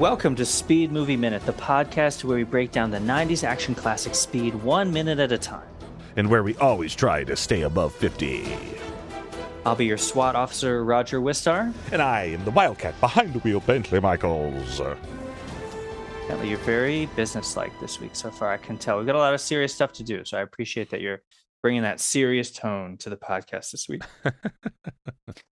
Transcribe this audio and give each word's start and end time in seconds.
Welcome 0.00 0.34
to 0.36 0.46
Speed 0.46 0.92
Movie 0.92 1.18
Minute, 1.18 1.44
the 1.44 1.52
podcast 1.52 2.24
where 2.24 2.38
we 2.38 2.42
break 2.42 2.72
down 2.72 2.90
the 2.90 2.96
90s 2.96 3.44
action 3.44 3.74
classic 3.74 4.14
Speed 4.14 4.54
one 4.54 4.90
minute 4.90 5.18
at 5.18 5.30
a 5.30 5.36
time. 5.36 5.68
and 6.16 6.30
where 6.30 6.42
we 6.42 6.56
always 6.56 6.94
try 6.94 7.22
to 7.22 7.36
stay 7.36 7.60
above 7.62 7.94
50. 7.96 8.56
I'll 9.66 9.76
be 9.76 9.84
your 9.84 9.98
SWAT 9.98 10.36
officer, 10.36 10.84
Roger 10.84 11.20
Wistar. 11.20 11.74
And 11.92 12.00
I 12.00 12.22
am 12.22 12.42
the 12.46 12.50
Wildcat 12.50 12.98
behind 12.98 13.34
the 13.34 13.40
wheel, 13.40 13.60
Bentley 13.60 14.00
Michaels. 14.00 14.80
Bentley, 16.28 16.48
you're 16.48 16.56
very 16.60 17.04
businesslike 17.14 17.78
this 17.78 18.00
week 18.00 18.16
so 18.16 18.30
far. 18.30 18.50
I 18.50 18.56
can 18.56 18.78
tell. 18.78 18.96
We've 18.96 19.06
got 19.06 19.16
a 19.16 19.18
lot 19.18 19.34
of 19.34 19.40
serious 19.42 19.74
stuff 19.74 19.92
to 19.92 20.02
do, 20.02 20.24
so 20.24 20.38
I 20.38 20.40
appreciate 20.40 20.88
that 20.92 21.02
you're 21.02 21.20
bringing 21.60 21.82
that 21.82 22.00
serious 22.00 22.50
tone 22.50 22.96
to 23.00 23.10
the 23.10 23.18
podcast 23.18 23.70
this 23.70 23.86
week. 23.86 24.00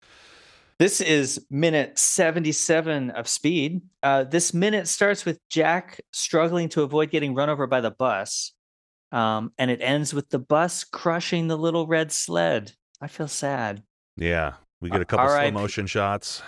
this 0.79 1.01
is 1.01 1.45
minute 1.51 1.99
77 1.99 3.11
of 3.11 3.29
Speed. 3.29 3.82
Uh, 4.03 4.25
this 4.25 4.53
minute 4.55 4.89
starts 4.89 5.25
with 5.25 5.39
Jack 5.51 6.01
struggling 6.13 6.69
to 6.71 6.82
avoid 6.82 7.11
getting 7.11 7.35
run 7.35 7.49
over 7.51 7.67
by 7.67 7.81
the 7.81 7.91
bus, 7.91 8.53
um, 9.13 9.53
and 9.59 9.71
it 9.71 9.81
ends 9.81 10.13
with 10.15 10.31
the 10.31 10.39
bus 10.39 10.85
crushing 10.85 11.49
the 11.49 11.57
little 11.59 11.87
red 11.87 12.11
sled. 12.13 12.73
I 13.01 13.07
feel 13.09 13.29
sad. 13.29 13.82
Yeah, 14.17 14.55
we 14.81 14.91
get 14.91 15.01
a 15.01 15.05
couple 15.05 15.29
slow 15.29 15.51
motion 15.51 15.87
shots. 15.87 16.43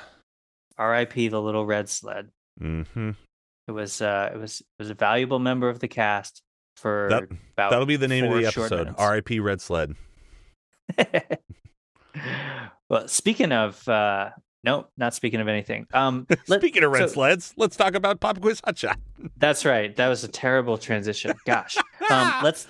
R.I.P. 0.78 1.28
the 1.28 1.40
little 1.40 1.64
red 1.64 1.88
sled. 1.88 2.28
hmm 2.58 3.10
It 3.66 3.72
was 3.72 4.00
uh, 4.02 4.30
it 4.34 4.38
was 4.38 4.60
it 4.60 4.66
was 4.78 4.90
a 4.90 4.94
valuable 4.94 5.38
member 5.38 5.68
of 5.68 5.80
the 5.80 5.88
cast 5.88 6.42
for 6.76 7.08
That- 7.10 7.28
That'll 7.56 7.86
be 7.86 7.96
the 7.96 8.08
name 8.08 8.24
of 8.24 8.36
the 8.38 8.46
episode. 8.46 8.94
R.I.P. 8.98 9.40
Red 9.40 9.60
Sled. 9.60 9.94
well, 12.88 13.08
speaking 13.08 13.52
of 13.52 13.86
uh 13.88 14.30
no, 14.64 14.88
not 14.96 15.14
speaking 15.14 15.40
of 15.40 15.48
anything. 15.48 15.86
Um 15.92 16.26
let- 16.48 16.60
Speaking 16.60 16.82
of 16.84 16.92
red 16.92 17.08
so- 17.08 17.14
sleds, 17.14 17.54
let's 17.56 17.76
talk 17.76 17.94
about 17.94 18.20
Pop 18.20 18.40
Quiz 18.40 18.60
Hot 18.64 18.76
Shot. 18.78 18.98
that's 19.36 19.64
right. 19.64 19.94
That 19.96 20.08
was 20.08 20.24
a 20.24 20.28
terrible 20.28 20.78
transition. 20.78 21.32
Gosh. 21.46 21.76
Um 22.10 22.32
let's 22.44 22.66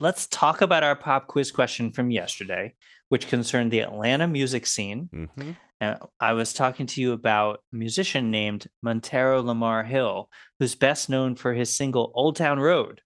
let's 0.00 0.26
talk 0.26 0.62
about 0.62 0.82
our 0.82 0.96
pop 0.96 1.28
quiz 1.28 1.52
question 1.52 1.92
from 1.92 2.10
yesterday, 2.10 2.74
which 3.08 3.28
concerned 3.28 3.70
the 3.70 3.80
Atlanta 3.80 4.26
music 4.26 4.66
scene. 4.66 5.08
hmm 5.12 5.50
Uh, 5.80 5.96
I 6.20 6.32
was 6.32 6.52
talking 6.52 6.86
to 6.86 7.00
you 7.00 7.12
about 7.12 7.60
a 7.72 7.76
musician 7.76 8.30
named 8.30 8.66
Montero 8.82 9.42
Lamar 9.42 9.82
Hill, 9.84 10.28
who's 10.60 10.74
best 10.76 11.08
known 11.10 11.34
for 11.34 11.54
his 11.54 11.76
single 11.76 12.12
Old 12.14 12.36
Town 12.36 12.58
Road. 12.60 13.00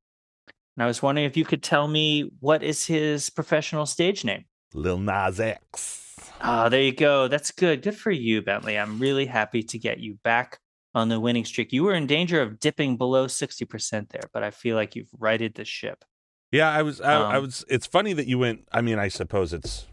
And 0.77 0.85
I 0.85 0.87
was 0.87 1.01
wondering 1.03 1.27
if 1.27 1.37
you 1.39 1.45
could 1.47 1.63
tell 1.63 1.89
me 1.89 2.31
what 2.41 2.63
is 2.63 2.87
his 2.87 3.31
professional 3.31 3.87
stage 3.87 4.25
name? 4.25 4.45
Lil 4.75 4.99
Nas 4.99 5.41
X. 5.41 6.06
Ah, 6.41 6.69
there 6.69 6.83
you 6.83 6.93
go. 6.93 7.29
That's 7.29 7.51
good. 7.51 7.83
Good 7.83 7.97
for 7.97 8.11
you, 8.11 8.43
Bentley. 8.43 8.79
I'm 8.79 8.99
really 8.99 9.27
happy 9.27 9.63
to 9.65 9.79
get 9.79 9.99
you 9.99 10.19
back 10.23 10.59
on 10.95 11.09
the 11.09 11.19
winning 11.21 11.45
streak. 11.45 11.73
You 11.73 11.85
were 11.85 11.95
in 11.95 12.07
danger 12.07 12.41
of 12.43 12.61
dipping 12.61 12.97
below 12.97 13.27
60% 13.27 14.11
there, 14.11 14.23
but 14.33 14.43
I 14.43 14.51
feel 14.51 14.77
like 14.77 14.95
you've 14.97 15.09
righted 15.19 15.55
the 15.55 15.65
ship. 15.65 16.05
Yeah, 16.53 16.71
I 16.71 16.83
was. 16.83 17.01
I, 17.01 17.13
I 17.15 17.37
Um, 17.37 17.43
was. 17.45 17.65
It's 17.69 17.87
funny 17.87 18.13
that 18.13 18.27
you 18.27 18.39
went. 18.39 18.69
I 18.73 18.81
mean, 18.81 18.99
I 18.99 19.09
suppose 19.09 19.53
it's. 19.53 19.87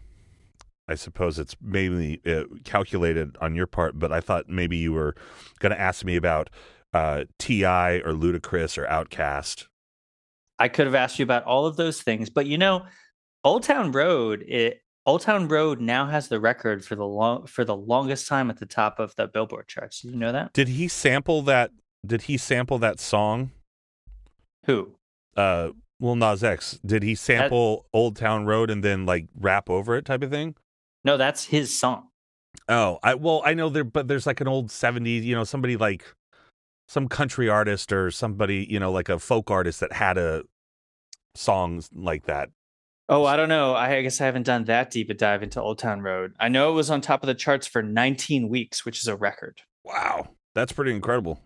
I 0.86 0.94
suppose 0.96 1.38
it's 1.38 1.56
mainly 1.62 2.20
uh, 2.26 2.44
calculated 2.64 3.38
on 3.40 3.54
your 3.54 3.66
part, 3.66 3.98
but 3.98 4.12
I 4.12 4.20
thought 4.20 4.50
maybe 4.50 4.76
you 4.76 4.92
were 4.92 5.14
going 5.58 5.72
to 5.72 5.80
ask 5.80 6.04
me 6.04 6.14
about 6.14 6.50
uh, 6.92 7.24
T.I. 7.38 7.94
or 8.04 8.12
Ludacris 8.12 8.76
or 8.76 8.84
OutKast. 8.86 9.66
I 10.58 10.68
could 10.68 10.84
have 10.84 10.94
asked 10.94 11.18
you 11.18 11.22
about 11.22 11.44
all 11.44 11.64
of 11.66 11.76
those 11.76 12.02
things, 12.02 12.28
but 12.28 12.44
you 12.46 12.58
know, 12.58 12.84
Old 13.42 13.62
Town 13.62 13.92
Road, 13.92 14.44
it 14.46 14.80
Old 15.06 15.20
Town 15.20 15.48
Road 15.48 15.80
now 15.80 16.06
has 16.06 16.28
the 16.28 16.40
record 16.40 16.84
for 16.84 16.94
the 16.94 17.04
long 17.04 17.46
for 17.46 17.64
the 17.64 17.76
longest 17.76 18.26
time 18.26 18.48
at 18.48 18.58
the 18.58 18.66
top 18.66 18.98
of 18.98 19.14
the 19.16 19.26
Billboard 19.26 19.68
charts. 19.68 20.00
Did 20.00 20.12
you 20.12 20.16
know 20.16 20.32
that? 20.32 20.52
Did 20.54 20.68
he 20.68 20.88
sample 20.88 21.42
that? 21.42 21.70
Did 22.06 22.22
he 22.22 22.38
sample 22.38 22.78
that 22.78 23.00
song? 23.00 23.50
Who? 24.64 24.96
Uh, 25.36 25.70
Lil 26.00 26.16
Nas 26.16 26.42
X. 26.42 26.78
Did 26.84 27.02
he 27.02 27.14
sample 27.14 27.86
Old 27.92 28.16
Town 28.16 28.46
Road 28.46 28.70
and 28.70 28.82
then 28.82 29.04
like 29.04 29.26
rap 29.38 29.68
over 29.68 29.94
it, 29.96 30.06
type 30.06 30.22
of 30.22 30.30
thing? 30.30 30.54
No, 31.04 31.18
that's 31.18 31.44
his 31.44 31.78
song. 31.78 32.08
Oh, 32.68 32.98
I 33.02 33.14
well, 33.14 33.42
I 33.44 33.52
know 33.52 33.68
there, 33.68 33.84
but 33.84 34.08
there's 34.08 34.26
like 34.26 34.40
an 34.40 34.48
old 34.48 34.68
'70s, 34.68 35.22
you 35.22 35.34
know, 35.34 35.44
somebody 35.44 35.76
like 35.76 36.04
some 36.88 37.08
country 37.08 37.48
artist 37.48 37.92
or 37.92 38.10
somebody, 38.10 38.66
you 38.70 38.80
know, 38.80 38.90
like 38.90 39.10
a 39.10 39.18
folk 39.18 39.50
artist 39.50 39.80
that 39.80 39.92
had 39.92 40.16
a 40.16 40.44
songs 41.34 41.90
like 41.94 42.24
that. 42.24 42.48
Oh, 43.08 43.26
I 43.26 43.36
don't 43.36 43.50
know. 43.50 43.74
I 43.74 44.00
guess 44.00 44.20
I 44.20 44.24
haven't 44.24 44.44
done 44.46 44.64
that 44.64 44.90
deep 44.90 45.10
a 45.10 45.14
dive 45.14 45.42
into 45.42 45.60
Old 45.60 45.78
Town 45.78 46.00
Road. 46.00 46.34
I 46.40 46.48
know 46.48 46.70
it 46.70 46.74
was 46.74 46.90
on 46.90 47.02
top 47.02 47.22
of 47.22 47.26
the 47.26 47.34
charts 47.34 47.66
for 47.66 47.82
19 47.82 48.48
weeks, 48.48 48.84
which 48.84 49.00
is 49.00 49.08
a 49.08 49.16
record. 49.16 49.60
Wow, 49.84 50.30
that's 50.54 50.72
pretty 50.72 50.92
incredible. 50.92 51.42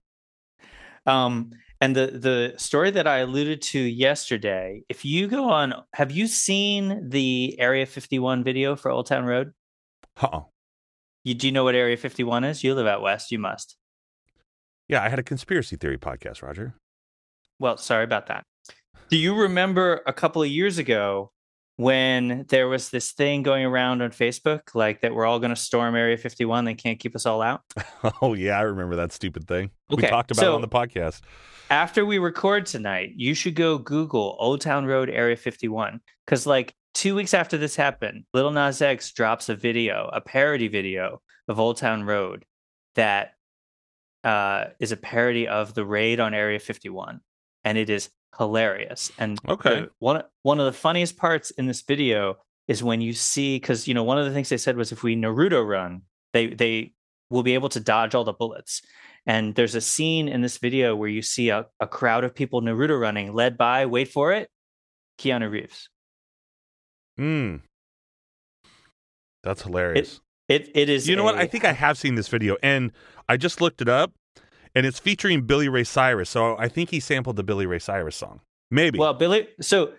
Um, 1.05 1.51
and 1.81 1.97
the 1.97 2.07
the 2.07 2.55
story 2.59 2.91
that 2.93 3.09
I 3.09 3.19
alluded 3.19 3.63
to 3.63 3.81
yesterday, 3.81 4.83
if 4.89 5.05
you 5.05 5.27
go 5.27 5.49
on, 5.49 5.75
have 5.95 6.13
you 6.13 6.29
seen 6.29 7.09
the 7.09 7.57
Area 7.59 7.87
51 7.87 8.45
video 8.45 8.77
for 8.77 8.91
Old 8.91 9.07
Town 9.07 9.25
Road? 9.25 9.53
Huh. 10.17 10.43
You 11.25 11.35
do 11.35 11.49
you 11.49 11.53
know 11.53 11.65
what 11.65 11.75
Area 11.75 11.97
51 11.97 12.45
is? 12.45 12.63
You 12.63 12.75
live 12.75 12.87
out 12.87 13.03
west, 13.03 13.33
you 13.33 13.39
must. 13.39 13.77
Yeah, 14.89 15.03
I 15.03 15.09
had 15.09 15.19
a 15.19 15.25
conspiracy 15.25 15.77
theory 15.77 15.99
podcast, 15.99 16.41
Roger. 16.43 16.75
Well, 17.59 17.77
sorry 17.77 18.05
about 18.05 18.29
that. 18.29 18.45
Do 19.11 19.17
you 19.17 19.35
remember 19.35 20.03
a 20.07 20.13
couple 20.13 20.43
of 20.43 20.49
years 20.49 20.79
ago 20.79 21.33
when 21.79 22.45
there 22.49 22.67
was 22.67 22.91
this 22.91 23.13
thing 23.13 23.45
going 23.45 23.65
around 23.65 24.03
on 24.03 24.11
Facebook, 24.11 24.75
like 24.75 25.01
that 25.03 25.15
we're 25.15 25.25
all 25.25 25.39
going 25.39 25.55
to 25.55 25.57
storm 25.57 25.95
Area 25.95 26.17
51? 26.17 26.65
They 26.65 26.75
can't 26.75 26.99
keep 26.99 27.15
us 27.15 27.25
all 27.25 27.41
out. 27.41 27.63
Oh 28.21 28.35
yeah, 28.35 28.59
I 28.59 28.63
remember 28.63 28.97
that 28.97 29.13
stupid 29.13 29.47
thing. 29.47 29.71
We 29.89 30.03
talked 30.03 30.31
about 30.33 30.43
so- 30.43 30.53
it 30.53 30.55
on 30.57 30.61
the 30.61 30.69
podcast. 30.69 31.21
After 31.71 32.05
we 32.05 32.19
record 32.19 32.67
tonight, 32.67 33.13
you 33.17 33.35
should 33.35 33.55
go 33.55 33.77
Google 33.79 34.37
Old 34.41 34.61
Town 34.61 34.87
Road 34.87 35.11
Area 35.11 35.37
51 35.37 36.01
because, 36.25 36.47
like, 36.47 36.75
two 36.95 37.15
weeks 37.15 37.35
after 37.35 37.59
this 37.59 37.77
happened, 37.77 38.25
Little 38.33 38.51
Nas 38.51 38.81
X 38.81 39.13
drops 39.13 39.51
a 39.51 39.55
video, 39.55 40.09
a 40.13 40.21
parody 40.21 40.69
video 40.69 41.21
of 41.47 41.61
Old 41.61 41.77
Town 41.77 42.05
Road 42.05 42.47
that 42.95 43.33
uh, 44.25 44.69
is 44.81 44.93
a 44.93 44.97
parody 44.97 45.47
of 45.47 45.75
the 45.75 45.85
raid 45.85 46.21
on 46.21 46.33
Area 46.33 46.59
51, 46.59 47.21
and 47.65 47.77
it 47.77 47.91
is 47.91 48.09
hilarious. 48.39 49.11
And 49.19 49.39
Okay. 49.49 49.83
the- 49.83 49.91
one 49.99 50.23
one 50.43 50.61
of 50.61 50.67
the 50.67 50.73
funniest 50.73 51.17
parts 51.17 51.51
in 51.53 51.67
this 51.67 51.83
video 51.83 52.39
is 52.69 52.83
when 52.83 53.01
you 53.01 53.13
see 53.13 53.57
because 53.57 53.89
you 53.89 53.95
know 53.95 54.05
one 54.05 54.19
of 54.19 54.25
the 54.27 54.33
things 54.33 54.49
they 54.49 54.57
said 54.59 54.77
was 54.77 54.93
if 54.93 55.03
we 55.03 55.17
Naruto 55.17 55.67
run, 55.67 56.03
they 56.33 56.49
they 56.49 56.93
will 57.31 57.43
be 57.43 57.55
able 57.55 57.69
to 57.71 57.81
dodge 57.81 58.15
all 58.15 58.25
the 58.25 58.33
bullets. 58.33 58.83
And 59.27 59.55
there's 59.55 59.75
a 59.75 59.81
scene 59.83 60.29
in 60.29 60.41
this 60.41 60.57
video 60.57 60.97
where 60.97 61.09
you 61.11 61.21
see 61.21 61.51
a, 61.51 61.67
a 61.81 61.87
crowd 61.87 62.25
of 62.25 62.35
people 62.35 62.63
Naruto 62.63 62.99
running, 62.99 63.35
led 63.35 63.59
by 63.59 63.85
wait 63.87 64.09
for 64.09 64.33
it, 64.33 64.49
Keanu 65.19 65.51
Reeves. 65.51 65.91
Hmm. 67.19 67.57
That's 69.43 69.63
hilarious. 69.63 70.21
It 70.49 70.71
it 70.75 70.89
is. 70.89 71.07
you 71.09 71.17
know 71.17 71.25
what? 71.25 71.35
I 71.37 71.47
think 71.47 71.65
I 71.65 71.73
have 71.73 71.99
seen 71.99 72.15
this 72.15 72.29
video, 72.29 72.57
and 72.63 72.93
I 73.29 73.37
just 73.37 73.61
looked 73.61 73.83
it 73.83 73.89
up, 73.89 74.13
and 74.79 74.87
it's 74.87 75.01
featuring 75.01 75.43
Billy 75.43 75.69
Ray 75.69 75.83
Cyrus. 75.83 76.31
So 76.31 76.57
I 76.57 76.69
think 76.69 76.91
he 76.91 77.01
sampled 77.01 77.35
the 77.35 77.43
Billy 77.43 77.67
Ray 77.67 77.81
Cyrus 77.81 78.15
song. 78.15 78.41
Maybe. 78.71 78.97
Well, 78.97 79.13
Billy. 79.13 79.49
So, 79.61 79.93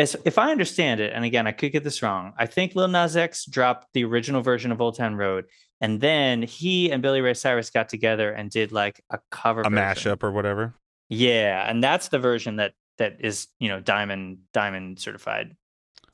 as 0.00 0.16
if 0.24 0.38
I 0.38 0.50
understand 0.50 0.98
it, 0.98 1.12
and 1.14 1.24
again, 1.24 1.46
I 1.46 1.52
could 1.52 1.70
get 1.70 1.84
this 1.84 2.02
wrong. 2.02 2.32
I 2.36 2.46
think 2.46 2.74
Lil 2.74 2.88
Nas 2.88 3.16
X 3.16 3.44
dropped 3.46 3.86
the 3.94 4.02
original 4.04 4.42
version 4.42 4.72
of 4.72 4.80
Old 4.80 4.96
Town 4.96 5.14
Road, 5.14 5.44
and 5.80 6.00
then 6.00 6.42
he 6.42 6.90
and 6.90 7.00
Billy 7.00 7.20
Ray 7.20 7.34
Cyrus 7.34 7.70
got 7.70 7.88
together 7.88 8.32
and 8.32 8.50
did 8.50 8.72
like 8.72 9.00
a 9.10 9.20
cover, 9.30 9.60
a 9.60 9.70
version. 9.70 9.76
mashup 9.76 10.24
or 10.24 10.32
whatever. 10.32 10.74
Yeah, 11.08 11.70
and 11.70 11.84
that's 11.84 12.08
the 12.08 12.18
version 12.18 12.56
that 12.56 12.72
that 12.98 13.18
is 13.20 13.46
you 13.60 13.68
know 13.68 13.78
diamond 13.78 14.38
diamond 14.52 14.98
certified. 14.98 15.54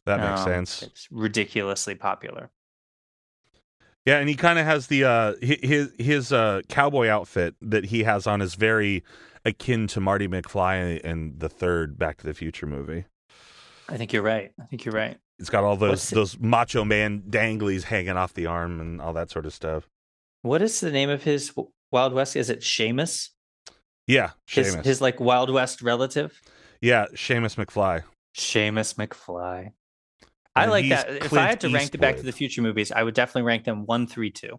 That 0.04 0.20
makes 0.20 0.40
Um, 0.40 0.46
sense. 0.46 0.82
It's 0.82 1.08
ridiculously 1.10 1.94
popular. 1.94 2.50
Yeah, 4.06 4.18
and 4.18 4.28
he 4.28 4.34
kind 4.34 4.58
of 4.58 4.64
has 4.64 4.86
the 4.86 5.04
uh 5.04 5.34
his 5.42 5.92
his 5.98 6.32
uh 6.32 6.62
cowboy 6.68 7.08
outfit 7.08 7.54
that 7.60 7.86
he 7.86 8.02
has 8.04 8.26
on 8.26 8.40
is 8.40 8.54
very 8.54 9.04
akin 9.44 9.86
to 9.88 10.00
Marty 10.00 10.26
McFly 10.28 11.00
in 11.00 11.34
the 11.38 11.48
third 11.48 11.98
Back 11.98 12.18
to 12.18 12.26
the 12.26 12.34
Future 12.34 12.66
movie. 12.66 13.04
I 13.88 13.96
think 13.96 14.12
you're 14.12 14.22
right. 14.22 14.52
I 14.60 14.64
think 14.64 14.84
you're 14.84 14.94
right. 14.94 15.18
It's 15.38 15.50
got 15.50 15.64
all 15.64 15.76
those 15.76 15.90
What's 15.90 16.12
it- 16.12 16.14
those 16.14 16.38
macho 16.38 16.84
man 16.84 17.22
danglies 17.28 17.84
hanging 17.84 18.16
off 18.16 18.34
the 18.34 18.46
arm 18.46 18.80
and 18.80 19.00
all 19.00 19.12
that 19.14 19.30
sort 19.30 19.46
of 19.46 19.52
stuff. 19.54 19.88
What 20.42 20.62
is 20.62 20.80
the 20.80 20.90
name 20.90 21.10
of 21.10 21.22
his 21.24 21.52
Wild 21.90 22.12
West? 22.14 22.36
Is 22.36 22.48
it 22.50 22.60
Seamus? 22.60 23.30
Yeah, 24.06 24.30
His 24.48 24.74
Seamus. 24.74 24.84
his 24.84 25.00
like 25.00 25.20
Wild 25.20 25.50
West 25.50 25.82
relative? 25.82 26.40
yeah, 26.80 27.06
Seamus 27.14 27.56
McFly. 27.56 28.02
Seamus 28.36 28.94
McFly. 28.94 29.72
I 30.56 30.66
like 30.66 30.88
that. 30.88 31.10
If 31.10 31.32
I 31.32 31.46
had 31.46 31.60
to 31.60 31.68
rank 31.68 31.92
the 31.92 31.98
Back 31.98 32.16
to 32.16 32.22
the 32.22 32.32
Future 32.32 32.62
movies, 32.62 32.92
I 32.92 33.02
would 33.02 33.14
definitely 33.14 33.42
rank 33.42 33.64
them 33.64 33.86
one, 33.86 34.06
three, 34.06 34.30
two. 34.30 34.58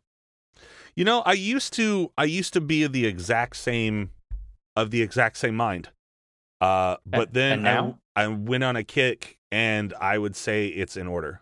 You 0.95 1.05
know, 1.05 1.21
I 1.21 1.33
used 1.33 1.73
to 1.73 2.11
I 2.17 2.25
used 2.25 2.53
to 2.53 2.61
be 2.61 2.83
of 2.83 2.93
the 2.93 3.05
exact 3.05 3.55
same 3.57 4.11
of 4.75 4.91
the 4.91 5.01
exact 5.01 5.37
same 5.37 5.55
mind. 5.55 5.89
Uh 6.59 6.97
but 7.05 7.33
then? 7.33 7.65
I, 7.65 7.93
I 8.15 8.27
went 8.27 8.63
on 8.63 8.75
a 8.75 8.83
kick 8.83 9.37
and 9.51 9.93
I 9.99 10.17
would 10.17 10.35
say 10.35 10.67
it's 10.67 10.97
in 10.97 11.07
order. 11.07 11.41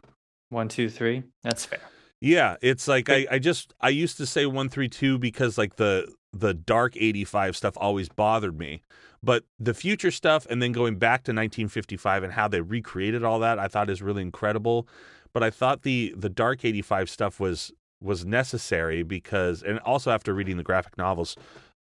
One, 0.50 0.68
two, 0.68 0.90
three. 0.90 1.24
That's 1.44 1.66
fair. 1.66 1.80
Yeah, 2.22 2.58
it's 2.62 2.88
like 2.88 3.10
I, 3.10 3.28
I 3.32 3.40
just 3.40 3.74
I 3.80 3.90
used 3.90 4.18
to 4.18 4.26
say 4.26 4.46
one 4.46 4.70
three 4.70 4.90
two 4.90 5.18
because 5.18 5.58
like 5.58 5.78
the 5.78 6.14
the 6.32 6.54
dark 6.54 6.96
85 6.96 7.56
stuff 7.56 7.74
always 7.78 8.10
bothered 8.10 8.58
me. 8.58 8.84
But 9.22 9.44
the 9.60 9.74
future 9.74 10.12
stuff 10.12 10.48
and 10.50 10.62
then 10.62 10.72
going 10.72 10.96
back 10.96 11.24
to 11.24 11.32
1955 11.32 12.24
and 12.24 12.34
how 12.34 12.48
they 12.48 12.62
recreated 12.62 13.24
all 13.24 13.40
that, 13.40 13.60
I 13.60 13.68
thought 13.68 13.90
is 13.90 14.02
really 14.02 14.22
incredible. 14.22 14.88
But 15.34 15.44
I 15.44 15.50
thought 15.50 15.84
the 15.84 16.14
the 16.18 16.30
dark 16.30 16.66
85 16.66 17.10
stuff 17.10 17.40
was 17.40 17.72
was 18.02 18.26
necessary 18.26 19.04
because 19.04 19.62
and 19.62 19.80
also 19.80 20.12
after 20.12 20.34
reading 20.34 20.56
the 20.56 20.64
graphic 20.64 20.98
novels 20.98 21.36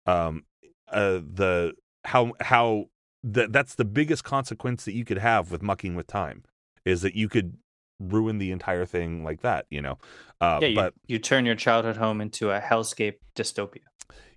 um 0.06 0.44
uh 0.91 1.19
the 1.33 1.74
how 2.03 2.33
how 2.41 2.89
that 3.24 3.53
that's 3.53 3.75
the 3.75 3.85
biggest 3.85 4.24
consequence 4.24 4.85
that 4.85 4.94
you 4.94 5.06
could 5.06 5.18
have 5.18 5.51
with 5.51 5.62
mucking 5.62 5.95
with 5.95 6.07
time 6.07 6.44
is 6.85 7.01
that 7.01 7.15
you 7.15 7.30
could 7.30 7.57
ruin 8.00 8.38
the 8.38 8.51
entire 8.51 8.85
thing 8.85 9.24
like 9.24 9.42
that, 9.42 9.65
you 9.69 9.81
know. 9.81 9.97
Uh, 10.39 10.59
yeah, 10.62 10.68
you, 10.68 10.75
but 10.75 10.94
you 11.07 11.19
turn 11.19 11.45
your 11.45 11.56
childhood 11.56 11.97
home 11.97 12.21
into 12.21 12.51
a 12.51 12.59
hellscape 12.59 13.15
dystopia. 13.35 13.81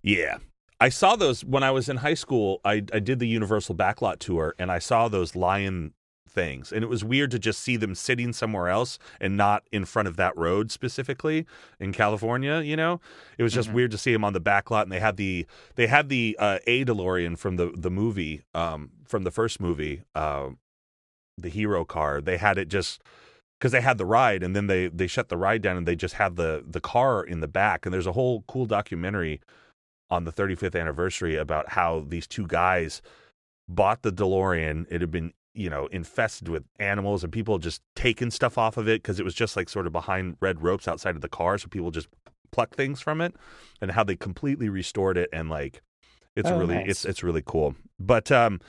yeah, 0.03 0.39
I 0.83 0.89
saw 0.89 1.15
those 1.15 1.45
when 1.45 1.63
I 1.63 1.71
was 1.71 1.89
in 1.89 1.99
high 1.99 2.15
school. 2.15 2.61
I 2.65 2.83
I 2.93 2.99
did 2.99 3.21
the 3.21 3.29
Universal 3.29 3.77
Backlot 3.77 4.19
tour, 4.19 4.53
and 4.59 4.73
I 4.73 4.81
saw 4.81 5.07
those 5.07 5.37
lion 5.37 5.93
things, 6.29 6.73
and 6.73 6.83
it 6.83 6.89
was 6.89 7.05
weird 7.05 7.31
to 7.31 7.39
just 7.39 7.61
see 7.61 7.77
them 7.77 7.95
sitting 7.95 8.33
somewhere 8.33 8.69
else 8.69 8.99
and 9.21 9.37
not 9.37 9.63
in 9.71 9.85
front 9.85 10.09
of 10.09 10.17
that 10.17 10.37
road 10.37 10.73
specifically 10.73 11.47
in 11.79 11.93
California. 11.93 12.61
You 12.63 12.75
know, 12.75 13.01
it 13.39 13.45
was 13.45 13.53
just 13.53 13.69
Mhm. 13.69 13.75
weird 13.75 13.91
to 13.93 13.99
see 13.99 14.13
them 14.13 14.25
on 14.25 14.33
the 14.33 14.41
backlot, 14.41 14.83
and 14.83 14.91
they 14.91 14.99
had 14.99 15.17
the 15.17 15.47
they 15.77 15.87
had 15.87 16.09
the 16.09 16.37
uh, 16.41 16.59
A 16.67 16.85
DeLorean 16.85 17.39
from 17.39 17.55
the 17.59 17.73
the 17.77 17.91
movie 17.91 18.43
um 18.53 18.91
from 19.07 19.23
the 19.23 19.31
first 19.31 19.61
movie, 19.61 20.03
uh, 20.17 20.49
the 21.39 21.49
hero 21.49 21.85
car. 21.85 22.21
They 22.21 22.39
had 22.39 22.59
it 22.59 22.67
just 22.69 23.01
because 23.61 23.71
they 23.71 23.83
had 23.83 23.99
the 23.99 24.07
ride 24.07 24.43
and 24.43 24.57
then 24.57 24.67
they 24.67 24.89
they 24.89 25.07
shut 25.07 25.29
the 25.29 25.37
ride 25.37 25.63
down 25.63 25.77
and 25.77 25.87
they 25.87 25.95
just 25.95 26.15
had 26.15 26.35
the 26.35 26.65
the 26.67 26.81
car 26.81 27.23
in 27.23 27.39
the 27.39 27.47
back 27.47 27.87
and 27.87 27.93
there's 27.95 28.09
a 28.09 28.13
whole 28.13 28.43
cool 28.49 28.67
documentary 28.67 29.41
on 30.13 30.25
the 30.25 30.33
35th 30.33 30.79
anniversary 30.79 31.37
about 31.37 31.71
how 31.71 32.05
these 32.07 32.27
two 32.27 32.47
guys 32.47 33.01
bought 33.69 34.03
the 34.03 34.13
DeLorean 34.13 34.87
it 34.91 35.01
had 35.01 35.11
been 35.11 35.33
you 35.55 35.71
know 35.71 35.87
infested 35.87 36.49
with 36.49 36.65
animals 36.79 37.25
and 37.25 37.33
people 37.33 37.59
just 37.59 37.81
taking 37.97 38.31
stuff 38.31 38.59
off 38.59 38.77
of 38.77 38.87
it 38.89 39.03
because 39.03 39.19
it 39.19 39.25
was 39.25 39.35
just 39.35 39.57
like 39.57 39.69
sort 39.69 39.87
of 39.87 39.93
behind 39.93 40.37
red 40.41 40.63
ropes 40.63 40.87
outside 40.87 41.15
of 41.15 41.23
the 41.23 41.29
car 41.29 41.57
so 41.59 41.69
people 41.69 41.91
just 41.91 42.09
pluck 42.51 42.75
things 42.75 43.01
from 43.01 43.21
it 43.21 43.35
and 43.81 43.93
how 43.93 44.05
they 44.05 44.17
completely 44.17 44.69
restored 44.69 45.17
it 45.17 45.31
and 45.33 45.49
like 45.49 45.81
it's 46.37 46.49
Oh, 46.51 46.59
really 46.59 46.75
nice. 46.77 46.91
it's 46.91 47.05
it's 47.05 47.23
really 47.23 47.43
cool 47.45 47.75
but 47.99 48.31
um 48.31 48.61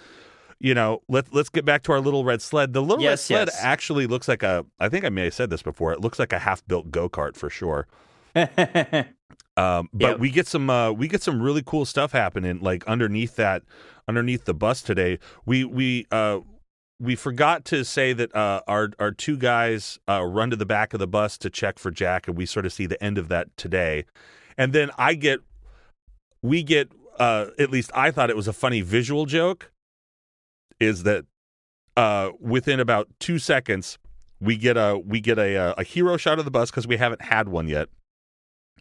you 0.59 0.73
know, 0.73 1.01
let 1.09 1.33
let's 1.33 1.49
get 1.49 1.65
back 1.65 1.83
to 1.83 1.91
our 1.91 1.99
little 1.99 2.23
red 2.23 2.41
sled. 2.41 2.71
The 2.71 2.81
little 2.81 3.03
red 3.05 3.19
sled 3.19 3.49
yes. 3.49 3.59
actually 3.61 4.07
looks 4.07 4.29
like 4.29 4.43
a. 4.43 4.65
I 4.79 4.87
think 4.87 5.03
I 5.03 5.09
may 5.09 5.25
have 5.25 5.33
said 5.33 5.49
this 5.49 5.61
before. 5.61 5.91
It 5.91 5.99
looks 5.99 6.19
like 6.19 6.31
a 6.31 6.39
half 6.39 6.65
built 6.65 6.89
go 6.89 7.09
kart 7.09 7.35
for 7.35 7.49
sure. 7.49 7.85
Um, 9.55 9.89
but 9.93 10.11
Yep. 10.11 10.19
we 10.19 10.29
get 10.31 10.47
some 10.47 10.69
uh, 10.69 10.91
we 10.91 11.07
get 11.07 11.21
some 11.21 11.41
really 11.41 11.61
cool 11.63 11.85
stuff 11.85 12.11
happening 12.11 12.59
like 12.59 12.85
underneath 12.87 13.35
that 13.35 13.63
underneath 14.07 14.45
the 14.45 14.53
bus 14.53 14.81
today. 14.81 15.19
We 15.45 15.63
we 15.63 16.07
uh, 16.11 16.39
we 16.99 17.15
forgot 17.15 17.63
to 17.65 17.83
say 17.85 18.13
that 18.13 18.35
uh, 18.35 18.61
our 18.67 18.89
our 18.99 19.11
two 19.11 19.37
guys 19.37 19.99
uh, 20.09 20.23
run 20.23 20.49
to 20.49 20.55
the 20.55 20.65
back 20.65 20.93
of 20.93 20.99
the 20.99 21.07
bus 21.07 21.37
to 21.39 21.49
check 21.49 21.77
for 21.77 21.91
Jack, 21.91 22.27
and 22.27 22.35
we 22.35 22.45
sort 22.45 22.65
of 22.65 22.73
see 22.73 22.85
the 22.87 23.01
end 23.03 23.17
of 23.17 23.27
that 23.27 23.55
today. 23.57 24.05
And 24.57 24.73
then 24.73 24.89
I 24.97 25.13
get 25.13 25.39
we 26.41 26.63
get 26.63 26.91
uh, 27.19 27.47
at 27.59 27.69
least 27.69 27.91
I 27.93 28.09
thought 28.09 28.29
it 28.31 28.35
was 28.35 28.47
a 28.47 28.53
funny 28.53 28.81
visual 28.81 29.25
joke. 29.25 29.71
Is 30.79 31.03
that 31.03 31.25
uh, 31.95 32.31
within 32.39 32.79
about 32.79 33.07
two 33.19 33.37
seconds 33.37 33.99
we 34.41 34.57
get 34.57 34.77
a 34.77 34.99
we 35.05 35.21
get 35.21 35.37
a 35.37 35.79
a 35.79 35.83
hero 35.83 36.17
shot 36.17 36.39
of 36.39 36.45
the 36.45 36.51
bus 36.51 36.71
because 36.71 36.87
we 36.87 36.97
haven't 36.97 37.21
had 37.21 37.47
one 37.49 37.67
yet 37.67 37.87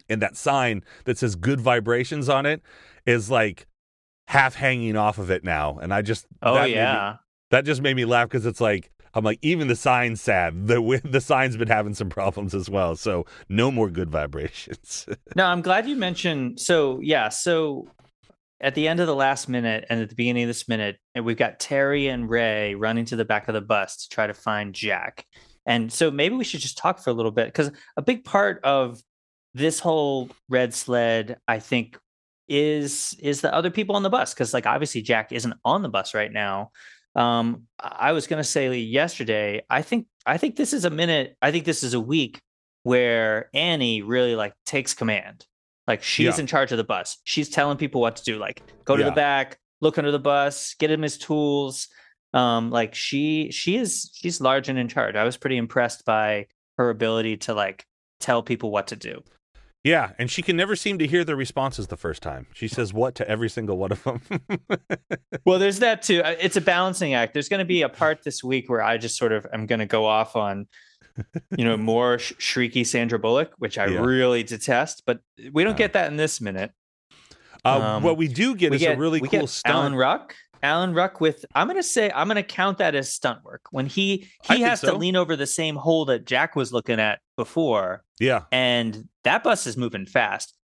and 0.09 0.23
that 0.23 0.37
sign 0.37 0.83
that 1.05 1.19
says 1.19 1.35
good 1.35 1.61
vibrations 1.61 2.29
on 2.29 2.47
it 2.47 2.63
is 3.07 3.31
like 3.31 3.67
half 4.29 4.55
hanging 4.55 4.97
off 4.97 5.19
of 5.19 5.31
it 5.31 5.45
now 5.45 5.79
and 5.83 5.93
i 5.93 6.01
just 6.03 6.27
oh 6.43 6.55
that 6.55 6.63
made 6.63 6.69
me- 6.69 6.75
yeah. 6.75 7.17
that 7.51 7.65
just 7.65 7.83
made 7.83 7.97
me 7.97 8.05
laugh 8.05 8.29
because 8.29 8.47
it's 8.47 8.61
like 8.61 8.91
i'm 9.15 9.25
like 9.25 9.39
even 9.43 9.69
the 9.69 9.77
sign's 9.77 10.21
sad 10.21 10.69
the 10.69 11.01
the 11.05 11.21
sign's 11.21 11.57
been 11.57 11.69
having 11.69 11.93
some 11.95 12.09
problems 12.09 12.55
as 12.55 12.71
well 12.71 12.97
so 12.97 13.27
no 13.49 13.71
more 13.71 13.91
good 13.91 14.11
vibrations 14.11 15.07
No, 15.37 15.47
I'm 15.47 15.63
glad 15.63 15.89
you 15.89 15.97
mentioned. 15.97 16.61
So 16.61 17.01
yeah, 17.01 17.29
so 17.29 17.89
at 18.61 18.75
the 18.75 18.87
end 18.87 19.01
of 19.01 19.07
the 19.07 19.15
last 19.15 19.49
minute 19.49 19.85
and 19.89 20.01
at 20.01 20.09
the 20.09 20.15
beginning 20.15 20.45
of 20.45 20.49
this 20.49 20.69
minute, 20.69 20.99
and 21.15 21.25
we've 21.25 21.37
got 21.37 21.59
Terry 21.59 22.09
and 22.09 22.29
Ray 22.29 22.75
running 22.75 23.05
to 23.07 23.17
the 23.17 23.25
back 23.25 23.49
of 23.49 23.55
the 23.55 23.61
bus 23.61 23.97
to 24.05 24.09
try 24.09 24.27
to 24.27 24.35
find 24.35 24.75
Jack. 24.75 25.27
And 25.67 25.93
so 25.93 26.11
maybe 26.11 26.35
we 26.35 26.45
should 26.45 26.61
just 26.61 26.77
talk 26.79 26.99
for 26.99 27.11
a 27.11 27.13
little 27.13 27.31
bit 27.31 27.47
because 27.47 27.71
a 27.97 28.03
big 28.03 28.25
part 28.25 28.61
of 28.65 29.01
this 29.55 29.79
whole 29.81 30.31
red 30.49 30.73
sled, 30.75 31.39
I 31.49 31.59
think, 31.59 31.99
is 32.49 33.17
is 33.21 33.41
the 33.41 33.55
other 33.55 33.71
people 33.71 33.97
on 33.97 34.03
the 34.03 34.11
bus 34.11 34.35
because 34.35 34.53
like 34.53 34.67
obviously 34.67 35.03
Jack 35.03 35.33
isn't 35.33 35.55
on 35.65 35.83
the 35.83 35.89
bus 35.89 36.15
right 36.15 36.33
now. 36.33 36.71
Um, 37.15 37.65
I 37.79 38.13
was 38.13 38.27
gonna 38.27 38.45
say 38.45 38.77
yesterday. 38.79 39.63
I 39.71 39.83
think 39.83 40.07
I 40.27 40.37
think 40.39 40.57
this 40.57 40.73
is 40.73 40.85
a 40.85 40.91
minute. 40.91 41.37
I 41.43 41.51
think 41.51 41.65
this 41.65 41.83
is 41.83 41.95
a 41.95 42.01
week 42.01 42.41
where 42.83 43.49
Annie 43.55 44.03
really 44.03 44.35
like 44.35 44.55
takes 44.67 44.93
command. 44.95 45.47
Like 45.87 46.03
she's 46.03 46.37
Yeah. 46.37 46.41
in 46.41 46.47
charge 46.47 46.73
of 46.73 46.79
the 46.79 46.85
bus. 46.85 47.19
She's 47.25 47.49
telling 47.49 47.77
people 47.77 48.01
what 48.01 48.17
to 48.17 48.25
do. 48.25 48.39
Like 48.39 48.63
go 48.85 48.97
to 48.97 49.03
Yeah. 49.03 49.11
the 49.11 49.15
back, 49.15 49.59
look 49.81 49.99
under 49.99 50.11
the 50.11 50.19
bus, 50.19 50.75
get 50.79 50.91
him 50.91 51.03
his 51.03 51.19
tools. 51.19 51.89
Um, 52.35 52.71
like 52.71 52.95
she 52.95 53.51
she 53.51 53.77
is 53.77 54.11
she's 54.15 54.41
large 54.41 54.69
and 54.69 54.79
in 54.79 54.89
charge. 54.89 55.15
I 55.17 55.25
was 55.25 55.37
pretty 55.37 55.59
impressed 55.59 56.05
by 56.05 56.47
her 56.79 56.89
ability 56.91 57.37
to 57.39 57.55
like 57.55 57.85
tell 58.21 58.43
people 58.43 58.71
what 58.71 58.87
to 58.89 58.97
do. 58.97 59.23
Yeah 59.85 60.13
and 60.19 60.31
she 60.31 60.43
can 60.43 60.57
never 60.57 60.77
seem 60.77 60.99
to 60.99 61.07
hear 61.07 61.25
the 61.25 61.35
responses 61.37 61.89
the 61.89 61.97
first 61.97 62.23
time 62.23 62.47
she 62.55 62.69
says 62.69 62.93
what 62.93 63.15
to 63.15 63.29
every 63.29 63.49
single 63.51 63.77
one 63.79 63.93
of 63.93 64.03
them 64.05 64.21
Well, 65.45 65.59
there's 65.59 65.81
that 65.81 66.03
too. 66.03 66.23
Uh, 66.23 66.37
It's 66.41 66.57
a 66.57 66.61
balancing 66.61 67.15
act. 67.15 67.33
There's 67.33 67.49
going 67.49 67.59
to 67.59 67.65
be 67.65 67.83
a 67.83 67.89
part 67.89 68.23
this 68.23 68.45
week 68.45 68.71
where 68.71 68.81
I 68.83 68.97
just 68.97 69.17
sort 69.17 69.33
of 69.33 69.45
am 69.53 69.67
going 69.67 69.81
to 69.81 69.87
go 69.87 70.07
off 70.07 70.37
on, 70.37 70.69
you 71.57 71.65
know, 71.65 71.77
more 71.77 72.19
sh- 72.21 72.33
shrieky 72.39 72.87
Sandra 72.87 73.19
Bullock, 73.19 73.53
which 73.59 73.77
I 73.77 73.87
Yeah. 73.87 74.01
really 74.05 74.45
detest. 74.45 75.03
But 75.05 75.19
we 75.53 75.65
don't 75.65 75.73
Uh, 75.75 75.79
get 75.79 75.95
that 75.95 76.11
in 76.11 76.17
this 76.17 76.41
minute. 76.41 76.71
uh, 77.65 77.69
Um, 77.97 78.03
what 78.05 78.17
we 78.17 78.29
do 78.29 78.55
get 78.55 78.73
is 78.73 78.81
get 78.81 78.97
a 78.97 79.01
really 79.01 79.21
cool 79.21 79.49
stunt 79.49 79.75
Alan 79.75 79.95
Ruck. 79.97 80.37
Alan 80.63 80.95
Ruck 80.95 81.21
with 81.21 81.45
I'm 81.55 81.67
going 81.67 81.79
to 81.79 81.83
say 81.83 82.11
I'm 82.15 82.29
going 82.29 82.37
to 82.37 82.43
count 82.43 82.79
that 82.79 82.95
as 82.95 83.13
stunt 83.13 83.45
work 83.45 83.63
when 83.71 83.87
he 83.87 84.29
he 84.43 84.55
think 84.55 84.67
has 84.67 84.81
so. 84.81 84.93
to 84.93 84.97
lean 84.97 85.17
over 85.17 85.37
the 85.37 85.47
same 85.47 85.77
hole 85.77 86.05
that 86.07 86.25
Jack 86.25 86.55
was 86.57 86.73
looking 86.73 87.01
at 87.01 87.21
before, 87.37 88.05
yeah 88.21 88.45
and 88.53 89.09
that 89.25 89.43
bus 89.43 89.67
is 89.67 89.77
moving 89.77 90.07
fast. 90.07 90.55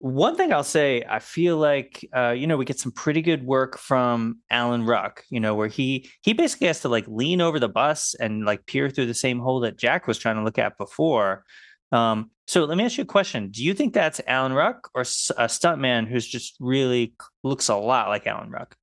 One 0.00 0.36
thing 0.36 0.52
I'll 0.52 0.62
say, 0.62 1.02
I 1.08 1.18
feel 1.18 1.56
like 1.56 2.08
uh, 2.14 2.30
you 2.30 2.46
know 2.46 2.56
we 2.56 2.64
get 2.64 2.78
some 2.78 2.92
pretty 2.92 3.20
good 3.20 3.44
work 3.44 3.78
from 3.78 4.38
Alan 4.48 4.86
Ruck. 4.86 5.24
You 5.28 5.40
know 5.40 5.54
where 5.54 5.68
he 5.68 6.08
he 6.22 6.32
basically 6.32 6.68
has 6.68 6.80
to 6.82 6.88
like 6.88 7.06
lean 7.08 7.40
over 7.40 7.58
the 7.58 7.68
bus 7.68 8.14
and 8.14 8.44
like 8.44 8.66
peer 8.66 8.90
through 8.90 9.06
the 9.06 9.14
same 9.14 9.40
hole 9.40 9.60
that 9.60 9.76
Jack 9.76 10.06
was 10.06 10.18
trying 10.18 10.36
to 10.36 10.44
look 10.44 10.58
at 10.58 10.78
before. 10.78 11.44
Um, 11.90 12.30
so 12.46 12.64
let 12.64 12.78
me 12.78 12.84
ask 12.84 12.96
you 12.96 13.02
a 13.02 13.06
question: 13.06 13.50
Do 13.50 13.64
you 13.64 13.74
think 13.74 13.92
that's 13.92 14.20
Alan 14.26 14.52
Ruck 14.52 14.88
or 14.94 15.02
a 15.02 15.04
stuntman 15.04 16.06
who's 16.06 16.26
just 16.26 16.56
really 16.60 17.14
looks 17.42 17.68
a 17.68 17.76
lot 17.76 18.08
like 18.08 18.26
Alan 18.26 18.50
Ruck? 18.50 18.76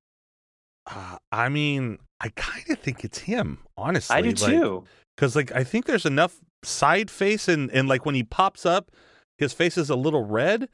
Uh, 0.88 1.18
i 1.32 1.50
mean 1.50 1.98
i 2.22 2.30
kind 2.30 2.64
of 2.70 2.80
think 2.80 3.04
it's 3.04 3.20
him 3.20 3.60
honestly 3.78 4.16
I 4.16 4.22
do 4.22 4.30
Like, 4.30 4.38
too. 4.38 4.84
because 5.16 5.36
like 5.36 5.52
I 5.52 5.64
think 5.64 5.86
there's 5.86 6.06
enough 6.06 6.40
side 6.64 7.10
face 7.12 7.48
and 7.48 7.70
and 7.72 7.88
like 7.88 8.06
when 8.06 8.16
he 8.16 8.24
pops 8.24 8.66
up, 8.66 8.92
his 9.38 9.54
face 9.54 9.78
is 9.78 9.90
a 9.90 9.96
little 9.96 10.24
red, 10.24 10.70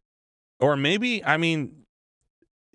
or 0.60 0.76
maybe 0.78 1.24
I 1.26 1.38
mean 1.38 1.84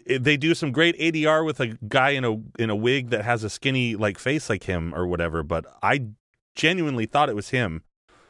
they 0.08 0.36
do 0.36 0.54
some 0.54 0.70
great 0.70 0.96
ADR 0.98 1.44
with 1.44 1.58
a 1.60 1.76
guy 1.88 2.10
in 2.10 2.24
a 2.24 2.36
in 2.58 2.70
a 2.70 2.76
wig 2.76 3.10
that 3.10 3.24
has 3.24 3.42
a 3.44 3.50
skinny 3.50 3.96
like 3.96 4.18
face 4.18 4.48
like 4.50 4.64
him 4.64 4.94
or 4.94 5.06
whatever. 5.06 5.42
But 5.42 5.64
I 5.82 6.06
genuinely 6.54 7.06
thought 7.06 7.28
it 7.28 7.34
was 7.36 7.50
him, 7.50 7.82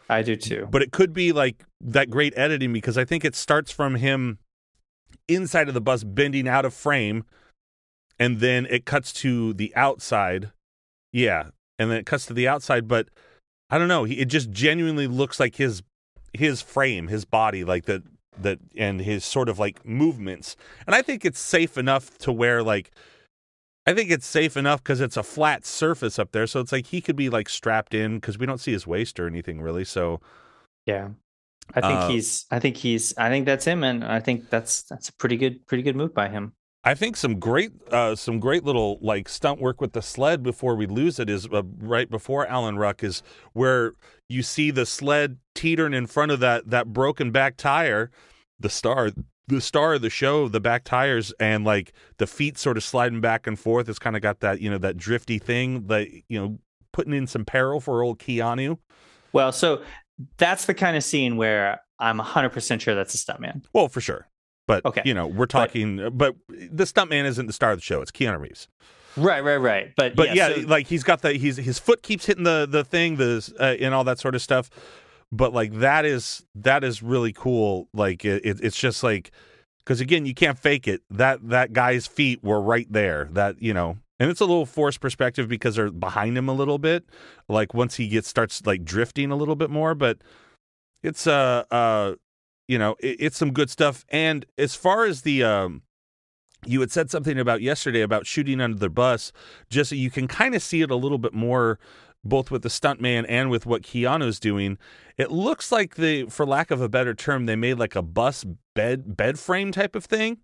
I 0.09 0.23
do 0.23 0.37
too. 0.37 0.69
but 0.71 0.83
it 0.83 0.93
could 0.93 1.13
be 1.13 1.33
like 1.33 1.65
that 1.81 2.09
great 2.11 2.33
editing 2.37 2.73
because 2.73 2.97
I 2.97 3.05
think 3.05 3.25
it 3.25 3.35
starts 3.35 3.71
from 3.71 3.97
him 3.97 4.39
inside 5.29 5.69
of 5.69 5.75
the 5.75 5.81
bus 5.81 6.05
bending 6.05 6.47
out 6.49 6.65
of 6.65 6.73
frame, 6.75 7.25
and 8.19 8.41
then 8.41 8.67
it 8.67 8.85
cuts 8.87 9.13
to 9.15 9.53
the 9.55 9.75
outside. 9.77 10.53
Yeah, 11.13 11.51
and 11.79 11.91
then 11.91 11.99
it 11.99 12.07
cuts 12.07 12.27
to 12.27 12.35
the 12.35 12.49
outside, 12.49 12.89
but 12.89 13.09
I 13.71 13.79
don't 13.79 13.89
know. 13.89 14.05
He, 14.05 14.21
it 14.21 14.27
just 14.27 14.51
genuinely 14.51 15.07
looks 15.07 15.41
like 15.41 15.57
his 15.57 15.83
his 16.33 16.63
frame, 16.63 17.09
his 17.09 17.25
body, 17.25 17.65
like 17.65 17.87
that 17.87 18.03
that, 18.41 18.59
and 18.77 19.01
his 19.01 19.25
sort 19.25 19.49
of 19.49 19.59
like 19.59 19.85
movements. 19.87 20.57
And 20.87 20.95
I 20.95 21.03
think 21.03 21.25
it's 21.25 21.41
safe 21.41 21.79
enough 21.79 22.19
to 22.19 22.33
where 22.33 22.63
like. 22.63 22.93
I 23.89 23.95
think 23.95 24.11
it's 24.11 24.27
safe 24.27 24.57
enough 24.57 24.83
because 24.83 25.01
it's 25.01 25.17
a 25.17 25.23
flat 25.23 25.65
surface 25.65 26.19
up 26.19 26.33
there, 26.33 26.47
so 26.49 26.61
it's 26.61 26.73
like 26.73 26.87
he 26.89 27.01
could 27.01 27.17
be 27.17 27.29
like 27.31 27.49
strapped 27.49 27.95
in 27.95 28.17
because 28.17 28.37
we 28.37 28.47
don't 28.47 28.59
see 28.59 28.73
his 28.73 28.87
waist 28.87 29.21
or 29.21 29.27
anything 29.29 29.61
really. 29.61 29.85
So 29.85 30.21
Yeah. 30.87 31.11
I 31.75 31.83
think 31.83 32.05
Uh, 32.05 32.09
he's 32.09 32.47
I 32.51 32.61
think 32.61 32.77
he's 32.77 33.17
I 33.19 33.29
think 33.31 33.47
that's 33.47 33.65
him 33.65 33.85
and 33.85 34.05
I 34.05 34.21
think 34.21 34.51
that's 34.51 34.85
that's 34.85 35.09
a 35.11 35.15
pretty 35.15 35.37
good 35.37 35.67
pretty 35.67 35.83
good 35.83 35.97
move 35.97 36.15
by 36.15 36.29
him. 36.29 36.55
I 36.87 36.95
think 36.95 37.17
some 37.17 37.41
great, 37.41 37.73
uh, 37.91 38.15
some 38.15 38.39
great 38.39 38.63
little 38.63 39.01
like 39.03 39.29
stunt 39.29 39.61
work 39.61 39.81
with 39.81 39.93
the 39.93 40.01
sled 40.01 40.45
before 40.45 40.77
we 40.77 40.87
lose 40.87 41.19
it 41.19 41.29
is 41.29 41.49
uh, 41.53 41.65
right 41.79 42.09
before 42.09 42.47
Alan 42.47 42.79
Ruck 42.79 43.03
is 43.03 43.25
where 43.55 43.93
you 44.29 44.45
see 44.45 44.71
the 44.71 44.87
sled 44.87 45.39
teetering 45.57 45.95
in 45.95 46.07
front 46.07 46.31
of 46.31 46.39
that 46.39 46.71
that 46.71 46.93
broken 46.93 47.33
back 47.33 47.57
tire, 47.57 48.13
the 48.61 48.69
star, 48.69 49.11
the 49.49 49.61
star 49.61 49.95
of 49.95 50.03
the 50.03 50.11
show, 50.11 50.47
the 50.47 50.61
back 50.61 50.85
tires, 50.85 51.35
and 51.41 51.65
like 51.65 51.93
the 52.19 52.27
feet 52.29 52.57
sort 52.57 52.77
of 52.77 52.85
sliding 52.85 53.21
back 53.21 53.49
and 53.49 53.59
forth. 53.59 53.89
It's 53.89 53.99
kind 53.99 54.15
of 54.15 54.23
got 54.23 54.39
that 54.39 54.61
you 54.61 54.71
know 54.71 54.79
that 54.79 54.97
drifty 54.97 55.41
thing 55.41 55.89
that 55.89 56.07
you 56.29 56.39
know 56.39 56.59
putting 56.93 57.15
in 57.15 57.27
some 57.27 57.45
peril 57.45 57.81
for 57.81 58.01
old 58.05 58.21
Keanu. 58.21 58.79
Well, 59.33 59.51
so 59.51 59.83
that's 60.39 60.67
the 60.67 60.75
kind 60.75 60.97
of 60.97 61.03
scene 61.03 61.37
where 61.37 61.81
I'm 61.99 62.21
100% 62.21 62.81
sure 62.81 62.95
that's 62.95 63.15
a 63.15 63.19
stuntman. 63.19 63.65
Well, 63.73 63.89
for 63.89 64.01
sure. 64.01 64.29
But 64.67 64.85
Okay. 64.85 65.03
you 65.05 65.15
know, 65.15 65.27
we're 65.27 65.47
talking. 65.47 66.11
But, 66.13 66.35
the 66.49 66.85
stuntman 66.85 67.25
isn't 67.25 67.47
the 67.47 67.53
star 67.53 67.71
of 67.73 67.79
the 67.79 67.83
show. 67.83 68.01
It's 68.01 68.11
Keanu 68.11 68.41
Reeves. 68.41 68.69
Right, 69.17 69.43
right, 69.43 69.57
right. 69.57 69.93
But, 69.97 70.15
But 70.17 70.35
yeah, 70.35 70.55
so- 70.55 70.61
like 70.63 70.87
he's 70.89 71.03
got 71.05 71.23
the 71.23 71.33
he's 71.35 71.57
his 71.57 71.79
foot 71.79 72.03
keeps 72.03 72.27
hitting 72.27 72.45
the 72.45 72.67
the 72.69 72.85
thing, 72.85 73.17
the 73.17 73.53
uh, 73.59 73.77
and 73.83 73.95
all 73.95 74.05
that 74.05 74.19
sort 74.19 74.35
of 74.35 74.43
stuff. 74.43 74.69
But 75.33 75.53
like 75.55 75.73
that 75.81 76.05
is 76.05 76.45
that 76.55 76.85
is 76.85 77.03
really 77.03 77.33
cool. 77.33 77.89
Like 77.95 78.25
it, 78.25 78.45
it 78.45 78.61
it's 78.63 78.77
just 78.77 79.03
like 79.03 79.31
because 79.79 80.01
again, 80.01 80.27
you 80.27 80.35
can't 80.35 80.59
fake 80.59 80.87
it. 80.87 81.03
That 81.11 81.49
that 81.49 81.73
guy's 81.73 82.07
feet 82.07 82.43
were 82.45 82.61
right 82.61 82.87
there. 82.91 83.29
That 83.33 83.61
you 83.63 83.73
know. 83.73 83.99
And 84.19 84.31
it's 84.31 84.41
a 84.41 84.47
little 84.47 84.65
forced 84.65 85.01
perspective 85.01 85.47
because 85.47 85.77
they're 85.77 85.91
behind 85.91 86.39
him 86.39 86.49
a 86.49 86.55
little 86.55 86.79
bit. 86.79 87.05
Like 87.51 87.75
once 87.75 87.97
he 87.97 88.09
gets 88.09 88.29
starts 88.29 88.65
like 88.65 88.83
drifting 88.83 89.31
a 89.31 89.37
little 89.37 89.57
bit 89.57 89.69
more, 89.69 89.95
but 89.95 90.19
it's 91.03 91.27
uh 91.27 91.65
uh 91.71 92.15
you 92.69 92.79
know 92.79 92.97
it, 93.01 93.17
it's 93.21 93.37
some 93.37 93.53
good 93.53 93.71
stuff. 93.71 94.05
And 94.09 94.47
as 94.59 94.75
far 94.75 95.05
as 95.05 95.23
the 95.23 95.45
um 95.45 95.83
you 96.65 96.81
had 96.81 96.91
said 96.91 97.11
something 97.11 97.39
about 97.39 97.63
yesterday 97.63 98.01
about 98.01 98.27
shooting 98.27 98.61
under 98.61 98.79
the 98.79 98.91
bus, 98.91 99.33
just 99.71 99.91
so 99.91 99.95
you 99.95 100.11
can 100.11 100.27
kind 100.27 100.55
of 100.55 100.63
see 100.63 100.83
it 100.83 100.91
a 100.91 100.97
little 100.97 101.19
bit 101.19 101.33
more, 101.35 101.79
both 102.25 102.51
with 102.51 102.63
the 102.63 102.69
stuntman 102.69 103.25
and 103.29 103.51
with 103.51 103.67
what 103.67 103.83
Keanu's 103.83 104.41
doing. 104.41 104.79
It 105.17 105.31
looks 105.31 105.71
like 105.71 105.95
they, 105.95 106.25
for 106.25 106.45
lack 106.45 106.71
of 106.71 106.81
a 106.81 106.89
better 106.89 107.15
term, 107.15 107.47
they 107.47 107.57
made 107.57 107.79
like 107.79 107.95
a 107.95 108.03
bus 108.03 108.45
bed 108.75 109.17
bed 109.17 109.39
frame 109.39 109.73
type 109.73 109.95
of 109.95 110.05
thing. 110.05 110.39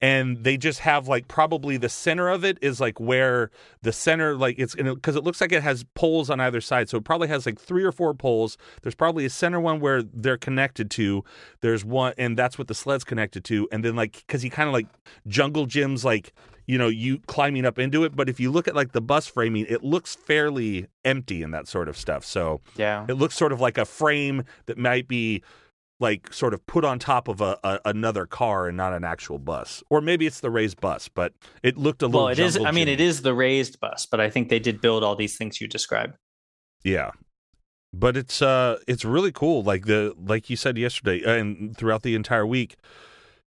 And 0.00 0.44
they 0.44 0.56
just 0.56 0.80
have 0.80 1.08
like 1.08 1.26
probably 1.26 1.76
the 1.76 1.88
center 1.88 2.28
of 2.28 2.44
it 2.44 2.58
is 2.62 2.80
like 2.80 3.00
where 3.00 3.50
the 3.82 3.92
center 3.92 4.36
like 4.36 4.56
it's 4.58 4.74
because 4.76 5.16
it 5.16 5.24
looks 5.24 5.40
like 5.40 5.50
it 5.50 5.62
has 5.62 5.84
poles 5.94 6.30
on 6.30 6.38
either 6.40 6.60
side, 6.60 6.88
so 6.88 6.98
it 6.98 7.04
probably 7.04 7.28
has 7.28 7.46
like 7.46 7.58
three 7.58 7.82
or 7.82 7.90
four 7.90 8.14
poles. 8.14 8.56
There's 8.82 8.94
probably 8.94 9.24
a 9.24 9.30
center 9.30 9.58
one 9.58 9.80
where 9.80 10.02
they're 10.02 10.38
connected 10.38 10.90
to. 10.92 11.24
There's 11.60 11.84
one, 11.84 12.14
and 12.16 12.36
that's 12.36 12.58
what 12.58 12.68
the 12.68 12.74
sled's 12.74 13.04
connected 13.04 13.44
to. 13.46 13.68
And 13.72 13.84
then 13.84 13.96
like 13.96 14.24
because 14.26 14.42
he 14.42 14.50
kind 14.50 14.68
of 14.68 14.72
like 14.72 14.86
jungle 15.26 15.66
gyms 15.66 16.04
like 16.04 16.32
you 16.68 16.78
know 16.78 16.86
you 16.86 17.18
climbing 17.26 17.64
up 17.64 17.78
into 17.78 18.04
it 18.04 18.14
but 18.14 18.28
if 18.28 18.38
you 18.38 18.52
look 18.52 18.68
at 18.68 18.76
like 18.76 18.92
the 18.92 19.00
bus 19.00 19.26
framing 19.26 19.66
it 19.68 19.82
looks 19.82 20.14
fairly 20.14 20.86
empty 21.04 21.42
and 21.42 21.52
that 21.52 21.66
sort 21.66 21.88
of 21.88 21.96
stuff 21.96 22.24
so 22.24 22.60
yeah. 22.76 23.04
it 23.08 23.14
looks 23.14 23.34
sort 23.34 23.52
of 23.52 23.60
like 23.60 23.78
a 23.78 23.84
frame 23.84 24.44
that 24.66 24.78
might 24.78 25.08
be 25.08 25.42
like 26.00 26.32
sort 26.32 26.54
of 26.54 26.64
put 26.66 26.84
on 26.84 26.98
top 26.98 27.28
of 27.28 27.40
a, 27.40 27.58
a 27.64 27.80
another 27.84 28.26
car 28.26 28.68
and 28.68 28.76
not 28.76 28.92
an 28.92 29.04
actual 29.04 29.38
bus 29.38 29.82
or 29.90 30.00
maybe 30.00 30.26
it's 30.26 30.40
the 30.40 30.50
raised 30.50 30.80
bus 30.80 31.08
but 31.08 31.32
it 31.62 31.76
looked 31.76 32.02
a 32.02 32.06
little 32.06 32.24
Well, 32.24 32.28
it 32.28 32.38
is. 32.38 32.56
I 32.56 32.70
mean, 32.70 32.88
it 32.88 33.00
is 33.00 33.22
the 33.22 33.34
raised 33.34 33.80
bus, 33.80 34.06
but 34.06 34.20
I 34.20 34.30
think 34.30 34.48
they 34.48 34.58
did 34.58 34.80
build 34.80 35.02
all 35.02 35.16
these 35.16 35.36
things 35.36 35.60
you 35.60 35.66
described. 35.66 36.14
Yeah. 36.84 37.10
But 37.92 38.16
it's 38.16 38.42
uh 38.42 38.78
it's 38.86 39.04
really 39.04 39.32
cool 39.32 39.62
like 39.62 39.86
the 39.86 40.14
like 40.16 40.50
you 40.50 40.56
said 40.56 40.76
yesterday 40.76 41.24
uh, 41.24 41.32
and 41.32 41.76
throughout 41.76 42.02
the 42.02 42.14
entire 42.14 42.46
week 42.46 42.76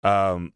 um 0.04 0.54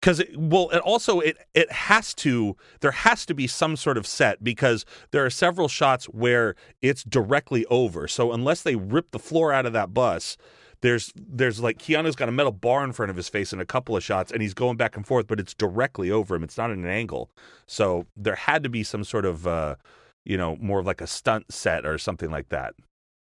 cuz 0.00 0.22
well 0.36 0.68
it 0.70 0.78
also 0.78 1.18
it 1.18 1.38
it 1.54 1.72
has 1.72 2.14
to 2.14 2.56
there 2.80 2.92
has 2.92 3.26
to 3.26 3.34
be 3.34 3.46
some 3.46 3.74
sort 3.74 3.96
of 3.96 4.06
set 4.06 4.44
because 4.44 4.84
there 5.10 5.24
are 5.24 5.30
several 5.30 5.66
shots 5.66 6.04
where 6.06 6.54
it's 6.82 7.02
directly 7.02 7.64
over. 7.66 8.06
So 8.06 8.32
unless 8.32 8.62
they 8.62 8.76
rip 8.76 9.10
the 9.10 9.18
floor 9.18 9.52
out 9.52 9.66
of 9.66 9.72
that 9.72 9.92
bus 9.92 10.36
there's 10.80 11.12
there's 11.16 11.60
like 11.60 11.78
Keanu's 11.78 12.16
got 12.16 12.28
a 12.28 12.32
metal 12.32 12.52
bar 12.52 12.84
in 12.84 12.92
front 12.92 13.10
of 13.10 13.16
his 13.16 13.28
face 13.28 13.52
in 13.52 13.60
a 13.60 13.64
couple 13.64 13.96
of 13.96 14.04
shots 14.04 14.30
and 14.30 14.40
he's 14.40 14.54
going 14.54 14.76
back 14.76 14.96
and 14.96 15.06
forth 15.06 15.26
but 15.26 15.40
it's 15.40 15.54
directly 15.54 16.10
over 16.10 16.34
him. 16.34 16.44
It's 16.44 16.56
not 16.56 16.70
at 16.70 16.76
an 16.76 16.86
angle. 16.86 17.30
So 17.66 18.06
there 18.16 18.36
had 18.36 18.62
to 18.62 18.68
be 18.68 18.84
some 18.84 19.04
sort 19.04 19.24
of 19.24 19.46
uh 19.46 19.76
you 20.24 20.36
know, 20.36 20.56
more 20.60 20.78
of 20.78 20.86
like 20.86 21.00
a 21.00 21.06
stunt 21.06 21.46
set 21.50 21.86
or 21.86 21.96
something 21.96 22.30
like 22.30 22.50
that. 22.50 22.74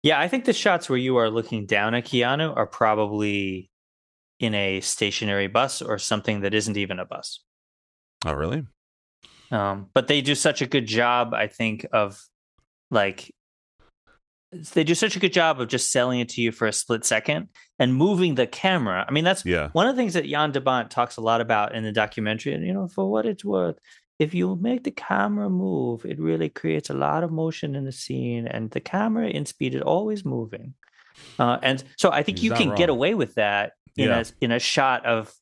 Yeah, 0.03 0.19
I 0.19 0.27
think 0.27 0.47
the 0.47 0.53
shots 0.53 0.89
where 0.89 0.99
you 0.99 1.17
are 1.19 1.29
looking 1.29 1.67
down 1.67 1.95
at 1.95 2.07
Keanu 2.07 2.57
are 2.57 2.67
probably 2.67 3.71
in 4.41 4.55
a 4.55 4.81
stationary 4.81 5.49
bus 5.49 5.83
or 5.83 5.99
something 5.99 6.41
that 6.41 6.55
isn't 6.55 6.77
even 6.77 6.99
a 6.99 7.05
bus. 7.05 7.41
Oh, 8.25 8.33
really? 8.33 8.65
Um, 9.51 9.89
but 9.93 10.09
they 10.09 10.21
do 10.21 10.35
such 10.35 10.63
a 10.63 10.67
good 10.67 10.87
job, 10.87 11.35
I 11.35 11.47
think, 11.47 11.87
of 11.93 12.21
like 12.91 13.35
they 14.53 14.83
do 14.85 14.95
such 14.95 15.15
a 15.15 15.19
good 15.21 15.33
job 15.33 15.61
of 15.61 15.69
just 15.69 15.93
selling 15.93 16.21
it 16.21 16.29
to 16.31 16.41
you 16.41 16.53
for 16.53 16.67
a 16.67 16.73
split 16.73 17.05
second 17.05 17.49
and 17.79 17.95
moving 17.95 18.35
the 18.35 18.47
camera. 18.47 19.05
I 19.07 19.13
mean, 19.13 19.25
that's 19.25 19.45
Yeah. 19.45 19.69
one 19.73 19.87
of 19.87 19.95
the 19.95 20.01
things 20.01 20.15
that 20.15 20.25
Jan 20.27 20.53
de 20.53 20.61
Bont 20.61 20.91
talks 20.91 21.17
a 21.17 21.21
lot 21.21 21.41
about 21.41 21.75
in 21.75 21.85
the 21.85 21.93
documentary. 21.93 22.55
And 22.55 22.67
you 22.67 22.73
know, 22.73 22.89
for 22.89 23.11
what 23.11 23.27
it's 23.27 23.45
worth, 23.45 23.77
if 24.19 24.35
you 24.35 24.57
make 24.57 24.85
the 24.85 24.91
camera 24.91 25.49
move, 25.51 26.05
it 26.07 26.19
really 26.19 26.49
creates 26.49 26.89
a 26.91 26.95
lot 26.95 27.23
of 27.25 27.31
motion 27.31 27.75
in 27.77 27.85
the 27.85 27.93
scene, 27.93 28.47
and 28.49 28.71
the 28.71 28.81
camera 28.81 29.29
in 29.29 29.47
speed 29.47 29.75
is 29.75 29.83
always 29.83 30.25
moving. 30.25 30.75
Uh, 31.39 31.59
and 31.63 31.85
so 31.97 32.11
I 32.11 32.23
think 32.23 32.39
He's 32.39 32.45
you 32.47 32.53
can 32.57 32.75
get 32.75 32.89
away 32.89 33.15
with 33.15 33.35
that 33.35 33.73
in 33.97 34.07
Yeah. 34.09 34.21
a 34.21 34.25
in 34.41 34.51
a 34.53 34.59
shot 34.59 35.05
of 35.05 35.33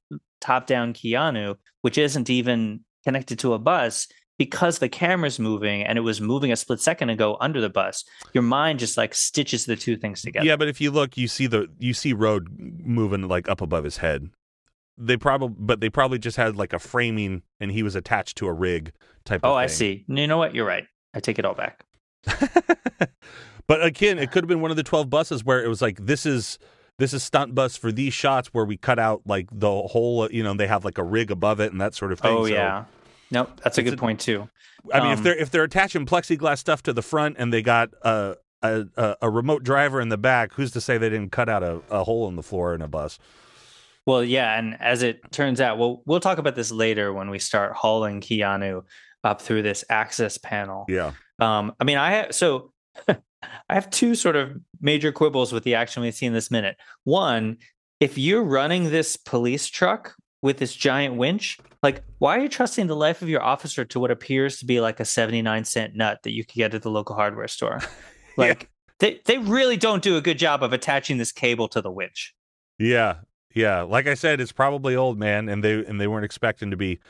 top 0.40 0.66
down 0.66 0.92
Keanu, 0.94 1.56
which 1.82 1.96
isn't 1.96 2.28
even 2.28 2.80
connected 3.04 3.38
to 3.38 3.54
a 3.54 3.58
bus 3.58 4.08
because 4.38 4.78
the 4.78 4.88
camera's 4.88 5.38
moving 5.38 5.82
and 5.82 5.98
it 5.98 6.02
was 6.02 6.20
moving 6.20 6.52
a 6.52 6.56
split 6.56 6.80
second 6.80 7.10
ago 7.10 7.36
under 7.40 7.60
the 7.60 7.68
bus. 7.70 8.04
Your 8.32 8.42
mind 8.42 8.78
just 8.78 8.96
like 8.96 9.14
stitches 9.14 9.66
the 9.66 9.76
two 9.76 9.96
things 9.96 10.22
together. 10.22 10.46
Yeah, 10.46 10.56
but 10.56 10.68
if 10.68 10.80
you 10.80 10.90
look, 10.90 11.16
you 11.16 11.28
see 11.28 11.46
the 11.46 11.68
you 11.78 11.94
see 11.94 12.12
road 12.12 12.48
moving 12.58 13.28
like 13.28 13.48
up 13.48 13.60
above 13.60 13.84
his 13.84 13.98
head. 13.98 14.30
They 14.98 15.16
probably, 15.16 15.54
but 15.58 15.80
they 15.80 15.90
probably 15.90 16.18
just 16.18 16.38
had 16.38 16.56
like 16.56 16.72
a 16.72 16.78
framing, 16.78 17.42
and 17.60 17.70
he 17.70 17.82
was 17.82 17.94
attached 17.94 18.38
to 18.38 18.46
a 18.46 18.52
rig 18.52 18.92
type. 19.24 19.44
Of 19.44 19.50
Oh, 19.50 19.54
I 19.54 19.66
see. 19.66 20.04
You 20.08 20.26
know 20.26 20.38
what? 20.38 20.54
You're 20.54 20.66
right. 20.66 20.86
I 21.14 21.20
take 21.20 21.38
it 21.38 21.44
all 21.44 21.54
back. 21.54 21.84
but 23.66 23.84
again, 23.84 24.18
it 24.18 24.32
could 24.32 24.44
have 24.44 24.48
been 24.48 24.62
one 24.62 24.70
of 24.70 24.76
the 24.76 24.82
twelve 24.82 25.10
buses 25.10 25.44
where 25.44 25.62
it 25.62 25.68
was 25.68 25.82
like 25.82 26.06
this 26.06 26.24
is 26.24 26.58
this 26.98 27.12
is 27.12 27.22
stunt 27.22 27.54
bus 27.54 27.76
for 27.76 27.92
these 27.92 28.14
shots 28.14 28.48
where 28.48 28.64
we 28.64 28.76
cut 28.76 28.98
out 28.98 29.22
like 29.26 29.48
the 29.52 29.70
whole, 29.70 30.30
you 30.30 30.42
know, 30.42 30.54
they 30.54 30.66
have 30.66 30.84
like 30.84 30.98
a 30.98 31.04
rig 31.04 31.30
above 31.30 31.60
it 31.60 31.72
and 31.72 31.80
that 31.80 31.94
sort 31.94 32.10
of 32.10 32.20
thing. 32.20 32.34
Oh 32.34 32.46
So, 32.46 32.52
yeah. 32.52 32.84
Nope, 33.30 33.60
that's 33.62 33.78
a 33.78 33.82
good 33.82 33.94
a- 33.94 33.96
point 33.96 34.20
too. 34.20 34.48
I 34.92 35.00
mean, 35.00 35.12
if 35.12 35.18
Um, 35.18 35.24
they're 35.24 35.36
if 35.36 35.50
they're 35.50 35.64
attaching 35.64 36.06
plexiglass 36.06 36.58
stuff 36.58 36.82
to 36.84 36.92
the 36.92 37.02
front 37.02 37.36
and 37.38 37.52
they 37.52 37.62
got 37.62 37.90
a 38.02 38.36
a, 38.62 38.86
a, 38.96 39.16
a 39.22 39.30
remote 39.30 39.62
driver 39.64 40.00
in 40.00 40.08
the 40.08 40.16
back, 40.18 40.52
who's 40.54 40.70
to 40.72 40.80
say 40.80 40.96
they 40.98 41.10
didn't 41.10 41.30
cut 41.32 41.48
out 41.48 41.62
a, 41.62 41.80
a 41.90 42.04
hole 42.04 42.28
in 42.28 42.36
the 42.36 42.42
floor 42.42 42.74
in 42.74 42.82
a 42.82 42.88
bus? 42.88 43.18
Well, 44.06 44.22
yeah, 44.22 44.56
and 44.56 44.80
as 44.80 45.02
it 45.02 45.20
turns 45.32 45.60
out, 45.60 45.78
well, 45.78 46.02
we'll 46.06 46.20
talk 46.20 46.38
about 46.38 46.54
this 46.54 46.70
later 46.70 47.12
when 47.12 47.28
we 47.30 47.38
start 47.40 47.72
hauling 47.72 48.20
Keanu 48.20 48.84
up 49.24 49.42
through 49.42 49.62
this 49.62 49.84
access 49.90 50.38
panel. 50.38 50.84
Yeah. 50.88 51.12
Um, 51.40 51.74
I 51.80 51.84
mean, 51.84 51.98
I 51.98 52.12
have 52.12 52.34
so 52.34 52.72
I 53.08 53.14
have 53.74 53.90
two 53.90 54.14
sort 54.14 54.36
of 54.36 54.52
major 54.80 55.10
quibbles 55.12 55.52
with 55.52 55.64
the 55.64 55.74
action 55.74 56.02
we've 56.02 56.14
seen 56.14 56.32
this 56.32 56.50
minute. 56.50 56.76
One, 57.04 57.58
if 57.98 58.16
you're 58.18 58.44
running 58.44 58.90
this 58.90 59.16
police 59.16 59.66
truck 59.66 60.14
with 60.42 60.58
this 60.58 60.74
giant 60.74 61.16
winch, 61.16 61.58
like 61.82 62.02
why 62.18 62.36
are 62.36 62.40
you 62.40 62.48
trusting 62.48 62.86
the 62.86 62.96
life 62.96 63.22
of 63.22 63.28
your 63.28 63.42
officer 63.42 63.84
to 63.86 64.00
what 64.00 64.10
appears 64.10 64.58
to 64.58 64.66
be 64.66 64.80
like 64.80 65.00
a 65.00 65.04
79 65.04 65.64
cent 65.64 65.96
nut 65.96 66.20
that 66.22 66.32
you 66.32 66.44
could 66.44 66.54
get 66.54 66.74
at 66.74 66.82
the 66.82 66.90
local 66.90 67.16
hardware 67.16 67.48
store? 67.48 67.80
Like 68.38 68.68
they, 68.98 69.20
they 69.24 69.38
really 69.38 69.78
don't 69.78 70.02
do 70.02 70.18
a 70.18 70.20
good 70.20 70.38
job 70.38 70.62
of 70.62 70.74
attaching 70.74 71.16
this 71.16 71.32
cable 71.32 71.68
to 71.68 71.80
the 71.80 71.90
winch. 71.90 72.34
Yeah, 72.78 73.20
yeah. 73.54 73.80
Like 73.80 74.06
I 74.06 74.12
said, 74.12 74.40
it's 74.42 74.52
probably 74.52 74.94
old 74.94 75.18
man, 75.18 75.48
and 75.48 75.64
they 75.64 75.84
and 75.84 75.98
they 75.98 76.06
weren't 76.06 76.26
expecting 76.26 76.70
to 76.70 76.76
be 76.76 77.00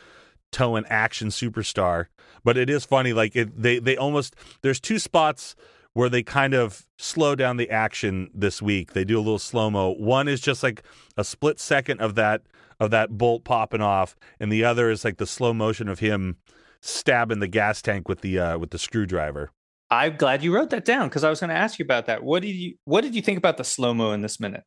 towing 0.52 0.84
action 0.86 1.28
superstar. 1.28 2.06
But 2.44 2.56
it 2.56 2.70
is 2.70 2.84
funny. 2.84 3.12
Like 3.12 3.34
it, 3.34 3.60
they 3.60 3.80
they 3.80 3.96
almost 3.96 4.36
there's 4.62 4.78
two 4.78 5.00
spots 5.00 5.56
where 5.94 6.08
they 6.08 6.22
kind 6.22 6.54
of 6.54 6.86
slow 6.98 7.34
down 7.34 7.56
the 7.56 7.70
action 7.70 8.30
this 8.34 8.60
week. 8.60 8.92
They 8.92 9.04
do 9.04 9.16
a 9.16 9.20
little 9.20 9.38
slow 9.38 9.70
mo. 9.70 9.92
One 9.92 10.28
is 10.28 10.40
just 10.40 10.62
like 10.62 10.82
a 11.16 11.24
split 11.24 11.58
second 11.58 12.00
of 12.00 12.14
that 12.16 12.42
of 12.80 12.90
that 12.90 13.16
bolt 13.16 13.44
popping 13.44 13.80
off, 13.80 14.16
and 14.38 14.52
the 14.52 14.64
other 14.64 14.90
is 14.90 15.04
like 15.04 15.18
the 15.18 15.26
slow 15.26 15.52
motion 15.52 15.88
of 15.88 15.98
him 16.00 16.36
stabbing 16.80 17.40
the 17.40 17.48
gas 17.48 17.82
tank 17.82 18.08
with 18.08 18.20
the 18.20 18.38
uh, 18.38 18.58
with 18.58 18.70
the 18.70 18.78
screwdriver. 18.78 19.50
I'm 19.90 20.16
glad 20.16 20.42
you 20.42 20.54
wrote 20.54 20.70
that 20.70 20.84
down 20.84 21.08
because 21.08 21.22
I 21.24 21.30
was 21.30 21.40
going 21.40 21.50
to 21.50 21.56
ask 21.56 21.78
you 21.78 21.84
about 21.84 22.06
that. 22.06 22.22
What 22.22 22.42
did 22.42 22.54
you 22.54 22.74
What 22.84 23.02
did 23.02 23.14
you 23.14 23.22
think 23.22 23.38
about 23.38 23.56
the 23.56 23.64
slow 23.64 23.94
mo 23.94 24.12
in 24.12 24.22
this 24.22 24.40
minute? 24.40 24.64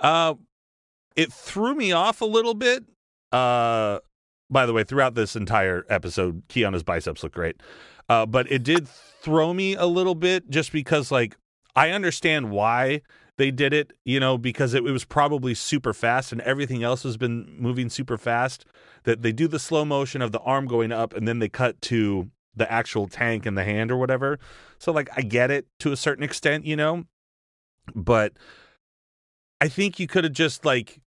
Uh, 0.00 0.34
it 1.16 1.32
threw 1.32 1.74
me 1.74 1.92
off 1.92 2.20
a 2.20 2.26
little 2.26 2.54
bit. 2.54 2.84
Uh, 3.32 3.98
by 4.50 4.66
the 4.66 4.72
way, 4.72 4.84
throughout 4.84 5.14
this 5.14 5.34
entire 5.34 5.84
episode, 5.88 6.42
Keanu's 6.48 6.82
biceps 6.82 7.22
look 7.22 7.32
great. 7.32 7.56
Uh, 8.08 8.26
but 8.26 8.50
it 8.52 8.62
did 8.62 8.86
throw 8.86 9.54
me 9.54 9.74
a 9.74 9.86
little 9.86 10.14
bit 10.14 10.50
just 10.50 10.72
because, 10.72 11.10
like, 11.10 11.36
I 11.74 11.90
understand 11.90 12.50
why 12.50 13.00
they 13.36 13.50
did 13.50 13.72
it, 13.72 13.92
you 14.04 14.20
know, 14.20 14.38
because 14.38 14.74
it, 14.74 14.86
it 14.86 14.92
was 14.92 15.04
probably 15.04 15.54
super 15.54 15.92
fast 15.92 16.32
and 16.32 16.40
everything 16.42 16.82
else 16.82 17.02
has 17.02 17.16
been 17.16 17.54
moving 17.58 17.88
super 17.88 18.16
fast. 18.16 18.64
That 19.04 19.22
they 19.22 19.32
do 19.32 19.48
the 19.48 19.58
slow 19.58 19.84
motion 19.84 20.22
of 20.22 20.32
the 20.32 20.40
arm 20.40 20.66
going 20.66 20.92
up 20.92 21.14
and 21.14 21.28
then 21.28 21.38
they 21.38 21.48
cut 21.48 21.80
to 21.82 22.30
the 22.56 22.70
actual 22.70 23.06
tank 23.08 23.44
in 23.44 23.54
the 23.54 23.64
hand 23.64 23.90
or 23.90 23.96
whatever. 23.96 24.38
So, 24.78 24.92
like, 24.92 25.10
I 25.16 25.22
get 25.22 25.50
it 25.50 25.66
to 25.80 25.92
a 25.92 25.96
certain 25.96 26.24
extent, 26.24 26.64
you 26.64 26.76
know, 26.76 27.04
but 27.94 28.32
I 29.60 29.68
think 29.68 29.98
you 29.98 30.06
could 30.06 30.24
have 30.24 30.32
just 30.32 30.64
like 30.64 31.00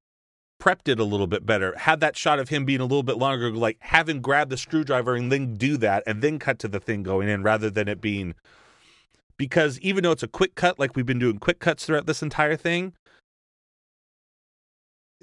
prepped 0.59 0.87
it 0.87 0.99
a 0.99 1.03
little 1.03 1.27
bit 1.27 1.45
better. 1.45 1.75
Had 1.77 1.99
that 2.01 2.17
shot 2.17 2.39
of 2.39 2.49
him 2.49 2.65
being 2.65 2.79
a 2.79 2.85
little 2.85 3.03
bit 3.03 3.17
longer, 3.17 3.51
like 3.51 3.77
have 3.81 4.09
him 4.09 4.21
grab 4.21 4.49
the 4.49 4.57
screwdriver 4.57 5.15
and 5.15 5.31
then 5.31 5.53
do 5.53 5.77
that 5.77 6.03
and 6.05 6.21
then 6.21 6.39
cut 6.39 6.59
to 6.59 6.67
the 6.67 6.79
thing 6.79 7.03
going 7.03 7.29
in 7.29 7.43
rather 7.43 7.69
than 7.69 7.87
it 7.87 8.01
being 8.01 8.35
because 9.37 9.79
even 9.79 10.03
though 10.03 10.11
it's 10.11 10.23
a 10.23 10.27
quick 10.27 10.55
cut, 10.55 10.79
like 10.79 10.95
we've 10.95 11.05
been 11.05 11.19
doing 11.19 11.37
quick 11.37 11.59
cuts 11.59 11.85
throughout 11.85 12.05
this 12.05 12.21
entire 12.21 12.55
thing, 12.55 12.93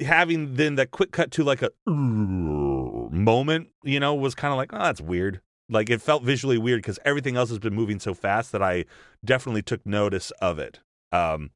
having 0.00 0.54
then 0.54 0.74
that 0.76 0.90
quick 0.90 1.12
cut 1.12 1.30
to 1.32 1.44
like 1.44 1.62
a 1.62 1.70
moment, 1.90 3.68
you 3.82 4.00
know, 4.00 4.14
was 4.14 4.34
kind 4.34 4.52
of 4.52 4.58
like, 4.58 4.72
oh, 4.72 4.78
that's 4.78 5.00
weird. 5.00 5.40
Like 5.68 5.88
it 5.90 6.02
felt 6.02 6.22
visually 6.22 6.58
weird 6.58 6.78
because 6.78 6.98
everything 7.04 7.36
else 7.36 7.48
has 7.48 7.58
been 7.58 7.74
moving 7.74 7.98
so 7.98 8.14
fast 8.14 8.52
that 8.52 8.62
I 8.62 8.84
definitely 9.24 9.62
took 9.62 9.84
notice 9.86 10.30
of 10.32 10.58
it. 10.58 10.80
Um, 11.12 11.50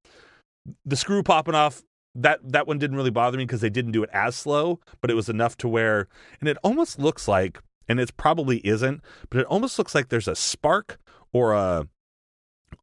the 0.85 0.97
screw 0.97 1.23
popping 1.23 1.55
off 1.55 1.83
that 2.15 2.41
that 2.43 2.67
one 2.67 2.79
didn't 2.79 2.97
really 2.97 3.11
bother 3.11 3.37
me 3.39 3.45
because 3.45 3.61
they 3.61 3.71
didn't 3.71 3.93
do 3.93 4.03
it 4.03 4.11
as 4.13 4.35
slow, 4.35 4.81
but 5.01 5.11
it 5.11 5.15
was 5.15 5.29
enough 5.29 5.57
to 5.59 5.69
where, 5.69 6.09
and 6.41 6.49
it 6.49 6.57
almost 6.63 6.99
looks 6.99 7.29
like, 7.29 7.61
and 7.89 8.01
it 8.01 8.17
probably 8.17 8.59
isn't, 8.67 9.03
but 9.31 9.41
it 9.41 9.47
almost 9.47 9.79
looks 9.79 9.95
like 9.95 10.09
there's 10.09 10.29
a 10.29 10.35
spark 10.35 10.99
or 11.33 11.53
a 11.53 11.87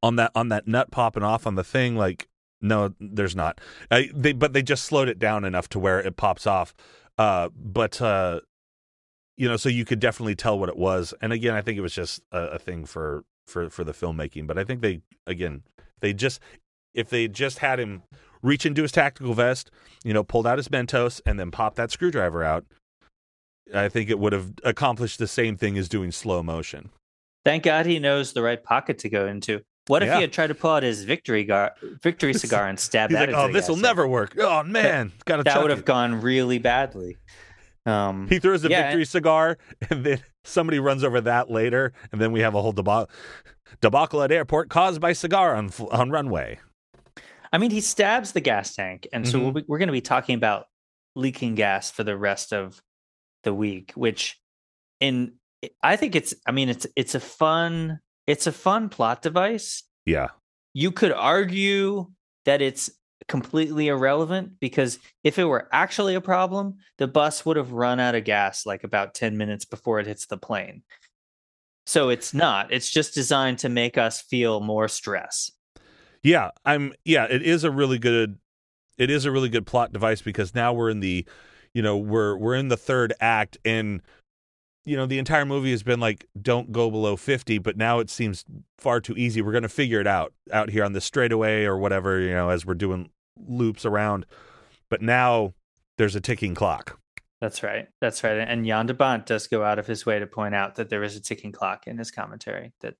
on 0.06 0.18
that 0.18 0.32
on 0.36 0.50
that 0.50 0.68
nut 0.68 0.92
popping 0.92 1.24
off 1.24 1.48
on 1.48 1.56
the 1.56 1.64
thing. 1.64 1.96
Like, 1.96 2.28
no, 2.62 2.94
there's 3.00 3.36
not. 3.36 3.60
Uh, 3.90 4.04
they 4.14 4.34
but 4.34 4.54
they 4.54 4.62
just 4.62 4.86
slowed 4.86 5.10
it 5.10 5.18
down 5.18 5.44
enough 5.44 5.68
to 5.70 5.80
where 5.80 6.00
it 6.00 6.16
pops 6.16 6.46
off. 6.46 6.76
Uh, 7.18 7.50
but 7.56 8.00
uh, 8.02 8.42
you 9.36 9.48
know, 9.48 9.58
so 9.58 9.68
you 9.68 9.84
could 9.84 10.00
definitely 10.00 10.36
tell 10.36 10.60
what 10.60 10.70
it 10.70 10.78
was. 10.78 11.14
And 11.22 11.34
again, 11.34 11.56
I 11.56 11.62
think 11.62 11.78
it 11.78 11.82
was 11.82 11.94
just 11.94 12.22
a, 12.32 12.42
a 12.42 12.60
thing 12.60 12.86
for 12.86 13.24
for 13.48 13.70
for 13.70 13.84
the 13.84 13.94
filmmaking. 13.94 14.46
But 14.46 14.60
I 14.60 14.64
think 14.64 14.82
they 14.82 15.02
again 15.26 15.64
they 16.02 16.14
just 16.14 16.40
if 16.94 17.10
they 17.10 17.28
just 17.28 17.58
had 17.60 17.80
him 17.80 18.04
reach 18.44 18.66
into 18.66 18.84
his 18.84 18.92
tactical 18.92 19.34
vest, 19.34 19.72
you 20.04 20.14
know, 20.14 20.24
pulled 20.24 20.46
out 20.46 20.60
his 20.60 20.68
Mentos, 20.68 21.20
and 21.26 21.40
then 21.40 21.50
popped 21.50 21.78
that 21.78 21.90
screwdriver 21.90 22.44
out, 22.44 22.64
I 23.74 23.90
think 23.90 24.12
it 24.12 24.20
would 24.20 24.34
have 24.34 24.54
accomplished 24.64 25.18
the 25.18 25.28
same 25.28 25.58
thing 25.58 25.80
as 25.80 25.90
doing 25.90 26.12
slow 26.12 26.44
motion. 26.44 26.92
Thank 27.44 27.64
God 27.64 27.88
he 27.88 27.98
knows 27.98 28.34
the 28.34 28.44
right 28.44 28.64
pocket 28.64 29.00
to 29.00 29.10
go 29.10 29.26
into. 29.26 29.62
What 29.88 30.02
if 30.02 30.08
Yeah. 30.08 30.16
he 30.16 30.22
had 30.22 30.34
tried 30.34 30.48
to 30.48 30.56
pull 30.56 30.72
out 30.72 30.84
his 30.84 31.04
victory 31.04 31.44
gar- 31.44 31.74
victory 32.02 32.34
cigar 32.46 32.68
and 32.68 32.80
stab 32.80 33.12
that? 33.12 33.30
like, 33.30 33.38
"Oh, 33.38 33.52
this 33.52 33.68
will 33.70 33.76
never 33.78 34.08
work. 34.08 34.36
Oh 34.40 34.64
man, 34.64 35.12
got 35.26 35.38
to 35.38 35.44
That 35.44 35.62
would 35.62 35.72
it." 35.72 35.76
have 35.76 35.86
gone 35.86 36.22
really 36.22 36.58
badly. 36.60 37.18
Um, 37.86 38.28
He 38.28 38.40
throws 38.40 38.64
the 38.64 38.70
Yeah, 38.70 38.88
victory 38.88 39.06
cigar, 39.06 39.58
and 39.92 40.04
then 40.04 40.20
somebody 40.44 40.80
runs 40.80 41.04
over 41.04 41.22
that 41.22 41.52
later, 41.52 41.94
and 42.12 42.20
then 42.20 42.32
we 42.32 42.40
have 42.40 42.56
a 42.56 42.62
whole 42.62 42.72
debacle, 42.72 43.10
debacle 43.82 44.24
at 44.24 44.32
airport 44.32 44.70
caused 44.70 45.00
by 45.00 45.14
cigar 45.14 45.56
on 45.56 45.70
on 45.92 46.10
runway. 46.10 46.60
I 47.54 47.58
mean, 47.60 47.70
he 47.72 47.80
stabs 47.82 48.32
the 48.32 48.42
gas 48.42 48.76
tank, 48.76 49.08
and 49.14 49.28
so 49.28 49.40
Mhm. 49.40 49.54
we'll 49.54 49.64
we're 49.68 49.78
going 49.78 49.88
to 49.88 49.94
be 49.94 50.02
talking 50.02 50.36
about 50.36 50.66
leaking 51.16 51.54
gas 51.56 51.92
for 51.92 52.04
the 52.04 52.18
rest 52.18 52.52
of 52.54 52.82
the 53.44 53.54
week. 53.54 53.92
Which, 53.96 54.40
in 55.00 55.34
I 55.84 55.96
think 55.96 56.16
it's, 56.16 56.34
I 56.48 56.52
mean, 56.52 56.70
it's 56.70 56.88
it's 56.96 57.14
a 57.16 57.20
fun 57.20 58.00
it's 58.28 58.48
a 58.48 58.52
fun 58.52 58.90
plot 58.90 59.22
device. 59.22 59.84
Yeah, 60.06 60.30
You 60.74 60.92
could 60.92 61.12
argue 61.12 62.12
that 62.46 62.62
it's 62.62 62.90
completely 63.28 63.88
irrelevant 63.88 64.60
because 64.60 65.00
if 65.24 65.40
it 65.40 65.46
were 65.46 65.68
actually 65.72 66.14
a 66.14 66.22
problem, 66.22 66.76
the 67.00 67.08
bus 67.08 67.44
would 67.46 67.58
have 67.58 67.72
run 67.72 68.00
out 68.00 68.14
of 68.14 68.24
gas 68.24 68.66
like 68.66 68.84
about 68.84 69.14
ten 69.16 69.36
minutes 69.38 69.66
before 69.66 70.00
it 70.00 70.06
hits 70.08 70.28
the 70.28 70.38
plane. 70.38 70.84
So 71.88 72.10
it's 72.10 72.34
not. 72.34 72.72
It's 72.74 72.90
just 72.90 73.14
designed 73.14 73.60
to 73.60 73.70
make 73.70 73.98
us 73.98 74.22
feel 74.22 74.60
more 74.60 74.88
stress. 74.88 75.52
yeah. 76.24 76.50
I'm 76.66 76.94
yeah. 77.04 77.26
It 77.26 77.42
is 77.44 77.64
a 77.64 77.72
really 77.72 78.00
good. 78.00 78.38
It 78.98 79.10
is 79.10 79.26
a 79.26 79.32
really 79.32 79.50
good 79.50 79.66
plot 79.66 79.92
device 79.92 80.22
because 80.22 80.56
now 80.56 80.72
we're 80.74 80.90
in 80.90 81.00
the, 81.00 81.26
you 81.74 81.82
know, 81.82 81.98
we're 81.98 82.38
we're 82.38 82.56
in 82.56 82.70
the 82.70 82.78
third 82.78 83.14
act, 83.20 83.58
and 83.66 84.02
you 84.86 84.96
know 84.96 85.06
the 85.06 85.20
entire 85.20 85.46
movie 85.46 85.72
has 85.72 85.84
been 85.84 86.00
like 86.00 86.28
don't 86.42 86.72
go 86.72 86.90
below 86.92 87.16
50 87.16 87.58
but 87.58 87.76
now 87.76 88.00
it 88.00 88.10
seems 88.10 88.46
far 88.78 89.02
too 89.02 89.16
easy. 89.18 89.42
We're 89.42 89.52
going 89.52 89.64
to 89.64 89.70
figure 89.70 90.00
it 90.00 90.08
out 90.08 90.34
out 90.52 90.70
here 90.70 90.84
on 90.84 90.94
the 90.94 91.02
straightaway 91.02 91.66
or 91.66 91.78
whatever 91.78 92.20
you 92.20 92.32
know 92.32 92.50
as 92.50 92.66
we're 92.66 92.76
doing 92.76 93.10
loops 93.48 93.86
around. 93.86 94.26
But 94.90 95.02
now 95.02 95.54
there's 95.98 96.16
a 96.16 96.22
ticking 96.22 96.56
clock. 96.56 97.00
That's 97.42 97.64
right. 97.64 97.88
That's 98.00 98.24
right. 98.24 98.38
And 98.38 98.66
Jan 98.66 98.86
de 98.86 98.94
Bont 98.94 99.26
does 99.26 99.48
go 99.48 99.64
out 99.64 99.78
of 99.78 99.88
his 99.88 100.06
way 100.06 100.20
to 100.20 100.28
point 100.28 100.56
out 100.56 100.76
that 100.76 100.90
there 100.90 101.04
is 101.04 101.16
a 101.16 101.22
ticking 101.22 101.52
clock 101.52 101.86
in 101.88 101.98
his 101.98 102.12
commentary 102.12 102.74
that 102.82 102.96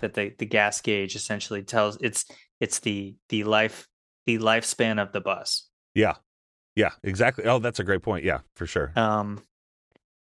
that 0.00 0.14
the, 0.14 0.34
the 0.38 0.46
gas 0.46 0.80
gauge 0.80 1.16
essentially 1.16 1.62
tells 1.62 1.96
it's 2.00 2.24
it's 2.60 2.80
the 2.80 3.16
the 3.28 3.44
life 3.44 3.88
the 4.26 4.38
lifespan 4.38 5.00
of 5.00 5.12
the 5.12 5.20
bus. 5.20 5.68
yeah. 5.94 6.14
Yeah 6.76 6.90
exactly. 7.02 7.44
Oh 7.44 7.58
that's 7.58 7.80
a 7.80 7.84
great 7.84 8.02
point. 8.02 8.24
Yeah 8.24 8.40
for 8.54 8.66
sure. 8.66 8.92
Um 8.94 9.42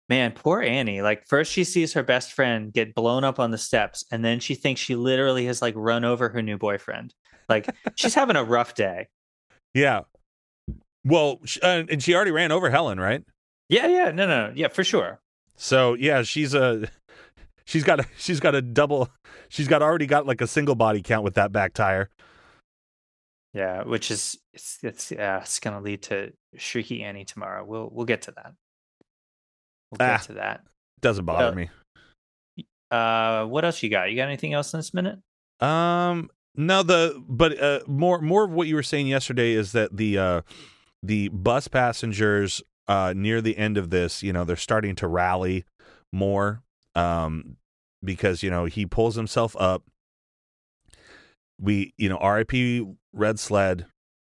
man, 0.09 0.33
poor 0.33 0.61
Annie. 0.63 1.03
Like 1.03 1.27
first 1.27 1.53
she 1.53 1.65
sees 1.65 1.93
her 1.95 2.03
best 2.03 2.33
friend 2.33 2.73
get 2.73 2.95
blown 2.95 3.25
up 3.25 3.39
on 3.39 3.51
the 3.51 3.59
steps 3.59 4.05
and 4.11 4.25
then 4.25 4.41
she 4.41 4.55
thinks 4.55 4.81
she 4.81 4.95
literally 4.97 5.47
has 5.47 5.63
like 5.63 5.75
run 5.77 6.05
over 6.05 6.29
her 6.29 6.43
new 6.43 6.59
boyfriend. 6.59 7.15
Like 7.49 7.69
she's 7.97 8.15
having 8.21 8.37
a 8.37 8.45
rough 8.45 8.75
day. 8.75 9.09
yeah 9.75 10.01
well 11.05 11.41
uh, 11.63 11.83
and 11.91 12.03
she 12.03 12.15
already 12.15 12.31
ran 12.31 12.51
over 12.53 12.71
helen 12.71 12.99
right 12.99 13.23
Yeah, 13.69 13.87
yeah, 13.89 14.11
no, 14.11 14.27
no, 14.27 14.53
yeah, 14.55 14.69
for 14.69 14.85
sure. 14.85 15.21
so 15.57 15.95
yeah 15.95 16.23
she's 16.23 16.55
a 16.55 16.89
she's 17.67 17.85
got 17.85 18.01
a 18.01 18.07
she's 18.19 18.41
got 18.41 18.55
a 18.55 18.63
double 18.63 19.11
she's 19.49 19.69
got 19.69 19.83
already 19.83 20.07
got 20.07 20.27
like 20.27 20.41
a 20.41 20.47
single 20.47 20.75
body 20.75 21.03
count 21.03 21.23
with 21.25 21.35
that 21.35 21.53
back 21.53 21.75
tire 21.75 22.09
Yeah, 23.53 23.85
which 23.85 24.11
is 24.11 24.39
it's 24.53 24.79
it's 24.83 25.13
uh, 25.13 25.41
it's 25.43 25.61
gonna 25.61 25.81
lead 25.81 26.03
to 26.05 26.33
Shrieky 26.57 27.03
Annie 27.03 27.25
tomorrow. 27.25 27.65
We'll 27.65 27.89
we'll 27.93 28.07
get 28.07 28.23
to 28.23 28.33
that. 28.33 28.53
We'll 29.99 30.09
get 30.09 30.21
Ah. 30.21 30.25
to 30.27 30.33
that. 30.35 30.65
doesn't 31.01 31.25
bother 31.25 31.49
Uh, 31.49 31.53
me 31.53 31.71
Uh, 32.91 33.45
what 33.47 33.65
else 33.65 33.83
you 33.83 33.91
got? 33.91 34.11
You 34.11 34.17
got 34.17 34.29
anything 34.29 34.53
else 34.55 34.73
in 34.73 34.79
this 34.79 34.95
minute? 34.95 35.19
Um, 35.61 36.31
no, 36.55 36.83
the 36.83 37.23
but 37.29 37.61
uh, 37.61 37.81
more 37.87 38.21
more 38.21 38.45
of 38.45 38.51
what 38.53 38.69
you 38.69 38.75
were 38.77 38.83
saying 38.83 39.07
yesterday 39.09 39.53
is 39.53 39.73
that 39.73 39.97
the 39.97 40.17
uh, 40.19 40.41
the 41.03 41.29
bus 41.29 41.67
passengers 41.69 42.63
uh, 42.87 43.13
near 43.17 43.41
the 43.41 43.57
end 43.57 43.77
of 43.79 43.91
this, 43.91 44.23
you 44.23 44.33
know, 44.33 44.45
they're 44.45 44.57
starting 44.57 44.95
to 44.97 45.09
rally 45.09 45.65
more 46.13 46.63
um, 46.95 47.57
because 48.05 48.43
you 48.43 48.51
know 48.51 48.67
he 48.67 48.87
pulls 48.87 49.17
himself 49.17 49.57
up. 49.59 49.83
We, 51.61 51.95
you 51.97 52.09
know, 52.09 52.17
R.I.P. 52.19 52.85
Red 53.13 53.39
Sled, 53.39 53.87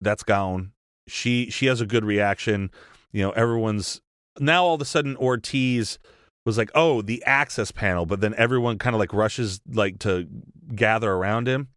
that's 0.01 0.23
gone. 0.23 0.71
She 1.07 1.49
she 1.49 1.65
has 1.67 1.81
a 1.81 1.85
good 1.85 2.05
reaction. 2.05 2.71
You 3.11 3.23
know, 3.23 3.31
everyone's 3.31 4.01
now 4.39 4.63
all 4.63 4.75
of 4.75 4.81
a 4.81 4.85
sudden 4.85 5.15
Ortiz 5.17 5.99
was 6.45 6.57
like, 6.57 6.71
"Oh, 6.75 7.01
the 7.01 7.23
access 7.25 7.71
panel," 7.71 8.05
but 8.05 8.21
then 8.21 8.33
everyone 8.35 8.77
kind 8.77 8.95
of 8.95 8.99
like 8.99 9.13
rushes 9.13 9.61
like 9.67 9.99
to 9.99 10.27
gather 10.75 11.11
around 11.11 11.47
him. 11.47 11.67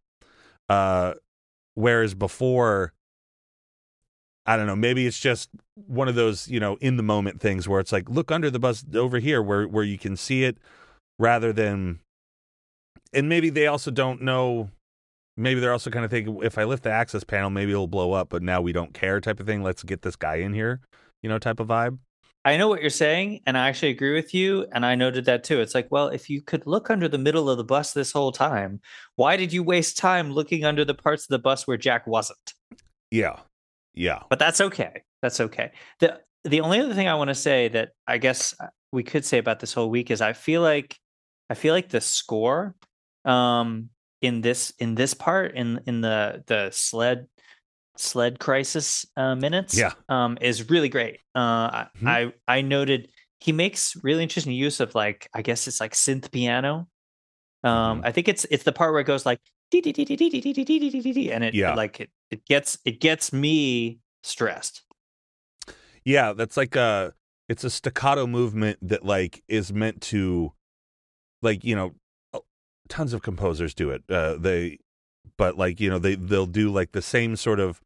Uh, 0.69 1.15
whereas 1.75 2.13
before, 2.13 2.93
I 4.45 4.55
don't 4.57 4.67
know, 4.67 4.75
maybe 4.75 5.05
it's 5.05 5.19
just 5.19 5.49
one 5.87 6.07
of 6.07 6.15
those 6.15 6.47
you 6.47 6.59
know 6.59 6.77
in 6.81 6.97
the 6.97 7.03
moment 7.03 7.41
things 7.41 7.67
where 7.67 7.79
it's 7.79 7.91
like, 7.91 8.09
look 8.09 8.31
under 8.31 8.49
the 8.49 8.59
bus 8.59 8.85
over 8.95 9.19
here 9.19 9.41
where 9.41 9.67
where 9.67 9.83
you 9.83 9.97
can 9.97 10.15
see 10.15 10.43
it, 10.43 10.57
rather 11.19 11.51
than, 11.53 11.99
and 13.13 13.27
maybe 13.27 13.49
they 13.49 13.67
also 13.67 13.91
don't 13.91 14.21
know. 14.21 14.69
Maybe 15.37 15.59
they're 15.61 15.71
also 15.71 15.89
kind 15.89 16.03
of 16.05 16.11
thinking, 16.11 16.39
if 16.43 16.57
I 16.57 16.65
lift 16.65 16.83
the 16.83 16.91
access 16.91 17.23
panel, 17.23 17.49
maybe 17.49 17.71
it'll 17.71 17.87
blow 17.87 18.11
up, 18.11 18.29
but 18.29 18.43
now 18.43 18.61
we 18.61 18.73
don't 18.73 18.93
care, 18.93 19.19
type 19.21 19.39
of 19.39 19.45
thing. 19.45 19.63
Let's 19.63 19.81
get 19.81 20.01
this 20.01 20.17
guy 20.17 20.35
in 20.35 20.53
here, 20.53 20.81
you 21.23 21.29
know, 21.29 21.39
type 21.39 21.59
of 21.59 21.67
vibe. 21.67 21.99
I 22.43 22.57
know 22.57 22.67
what 22.67 22.81
you're 22.81 22.89
saying, 22.89 23.41
and 23.45 23.55
I 23.55 23.69
actually 23.69 23.91
agree 23.91 24.13
with 24.13 24.33
you. 24.33 24.65
And 24.71 24.85
I 24.85 24.95
noted 24.95 25.25
that 25.25 25.43
too. 25.43 25.61
It's 25.61 25.75
like, 25.75 25.87
well, 25.91 26.07
if 26.07 26.29
you 26.29 26.41
could 26.41 26.65
look 26.65 26.89
under 26.89 27.07
the 27.07 27.19
middle 27.19 27.49
of 27.49 27.57
the 27.57 27.63
bus 27.63 27.93
this 27.93 28.11
whole 28.11 28.31
time, 28.31 28.81
why 29.15 29.37
did 29.37 29.53
you 29.53 29.61
waste 29.61 29.97
time 29.97 30.31
looking 30.31 30.65
under 30.65 30.83
the 30.83 30.95
parts 30.95 31.23
of 31.23 31.29
the 31.29 31.39
bus 31.39 31.67
where 31.67 31.77
Jack 31.77 32.07
wasn't? 32.07 32.53
Yeah, 33.11 33.37
yeah, 33.93 34.23
But 34.29 34.39
that's 34.39 34.61
okay. 34.61 35.03
That's 35.21 35.39
okay. 35.39 35.71
the 35.99 36.19
The 36.43 36.61
only 36.61 36.79
other 36.79 36.93
thing 36.93 37.07
I 37.07 37.15
want 37.15 37.27
to 37.27 37.35
say 37.35 37.67
that 37.69 37.89
I 38.07 38.17
guess 38.17 38.55
uh, 38.59 38.67
we 38.91 39.03
could 39.03 39.25
say 39.25 39.37
about 39.37 39.59
this 39.59 39.73
whole 39.73 39.89
week 39.89 40.09
is 40.09 40.21
I 40.21 40.33
feel 40.33 40.61
like 40.61 40.97
I 41.49 41.53
feel 41.53 41.73
like 41.73 41.89
the 41.89 42.01
score 42.01 42.75
um, 43.25 43.89
in 44.21 44.41
this 44.41 44.73
in 44.79 44.95
this 44.95 45.13
part 45.13 45.55
in 45.55 45.81
in 45.85 46.01
the 46.01 46.43
the 46.47 46.69
sled 46.71 47.27
sled 47.97 48.39
crisis 48.39 49.05
uh, 49.17 49.35
minutes 49.35 49.77
yeah. 49.77 49.93
um, 50.09 50.37
is 50.41 50.69
really 50.69 50.89
great. 50.89 51.19
Uh, 51.35 51.69
mm-hmm. 51.69 52.07
I 52.07 52.33
I 52.47 52.61
noted 52.61 53.09
he 53.39 53.51
makes 53.51 53.95
really 54.03 54.23
interesting 54.23 54.53
use 54.53 54.79
of 54.79 54.95
like 54.95 55.29
I 55.33 55.41
guess 55.41 55.67
it's 55.67 55.79
like 55.79 55.93
synth 55.93 56.31
piano. 56.31 56.87
Um, 57.63 57.97
mm-hmm. 57.97 58.07
I 58.07 58.11
think 58.11 58.27
it's 58.27 58.45
it's 58.49 58.63
the 58.63 58.71
part 58.71 58.91
where 58.91 59.01
it 59.01 59.07
goes 59.07 59.25
like 59.25 59.39
and 61.31 61.43
it 61.43 61.53
yeah. 61.53 61.73
like 61.73 61.99
it, 62.01 62.09
it 62.29 62.45
gets 62.45 62.77
it 62.85 62.99
gets 62.99 63.31
me 63.31 63.99
stressed. 64.23 64.83
Yeah, 66.03 66.33
that's 66.33 66.57
like 66.57 66.75
a 66.75 67.13
it's 67.47 67.63
a 67.63 67.69
staccato 67.69 68.27
movement 68.27 68.79
that 68.81 69.05
like 69.05 69.43
is 69.47 69.71
meant 69.73 70.01
to 70.01 70.53
like 71.41 71.63
you 71.63 71.75
know 71.75 71.93
tons 72.89 73.13
of 73.13 73.21
composers 73.21 73.73
do 73.73 73.89
it. 73.89 74.03
Uh, 74.09 74.35
they 74.37 74.79
but 75.41 75.57
like, 75.57 75.79
you 75.79 75.89
know, 75.89 75.97
they 75.97 76.13
they'll 76.13 76.45
do 76.45 76.69
like 76.69 76.91
the 76.91 77.01
same 77.01 77.35
sort 77.35 77.59
of 77.59 77.81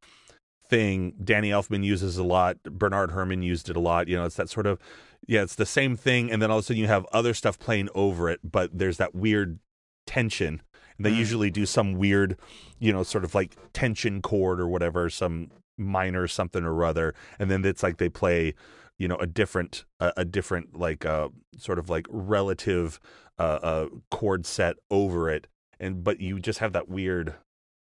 thing. 0.67 1.13
Danny 1.23 1.51
Elfman 1.51 1.85
uses 1.85 2.17
a 2.17 2.23
lot. 2.23 2.61
Bernard 2.63 3.11
Herrmann 3.11 3.43
used 3.43 3.69
it 3.69 3.77
a 3.77 3.79
lot. 3.79 4.09
You 4.09 4.17
know, 4.17 4.25
it's 4.25 4.35
that 4.35 4.49
sort 4.49 4.67
of 4.67 4.77
yeah, 5.25 5.41
it's 5.41 5.55
the 5.55 5.65
same 5.65 5.95
thing, 5.95 6.29
and 6.29 6.41
then 6.41 6.51
all 6.51 6.57
of 6.57 6.65
a 6.65 6.67
sudden 6.67 6.81
you 6.81 6.87
have 6.87 7.05
other 7.13 7.33
stuff 7.33 7.57
playing 7.57 7.87
over 7.95 8.29
it, 8.29 8.41
but 8.43 8.77
there's 8.77 8.97
that 8.97 9.15
weird 9.15 9.59
tension. 10.05 10.61
And 10.97 11.05
they 11.05 11.11
Mm. 11.11 11.17
usually 11.17 11.49
do 11.49 11.65
some 11.65 11.93
weird, 11.93 12.37
you 12.77 12.91
know, 12.91 13.03
sort 13.03 13.23
of 13.23 13.33
like 13.33 13.55
tension 13.71 14.21
chord 14.21 14.59
or 14.59 14.67
whatever, 14.67 15.09
some 15.09 15.49
minor 15.77 16.27
something 16.27 16.65
or 16.65 16.83
other, 16.83 17.15
and 17.39 17.49
then 17.49 17.63
it's 17.63 17.83
like 17.83 17.97
they 17.97 18.09
play, 18.09 18.53
you 18.99 19.07
know, 19.07 19.17
a 19.17 19.27
different, 19.27 19.85
a, 20.01 20.11
a 20.17 20.25
different 20.25 20.77
like 20.77 21.05
uh 21.05 21.29
sort 21.57 21.79
of 21.79 21.89
like 21.89 22.05
relative 22.09 22.99
uh, 23.39 23.59
uh 23.69 23.87
chord 24.11 24.45
set 24.45 24.75
over 24.91 25.29
it, 25.29 25.47
and 25.79 26.03
but 26.03 26.19
you 26.19 26.39
just 26.39 26.59
have 26.59 26.73
that 26.73 26.87
weird, 26.89 27.33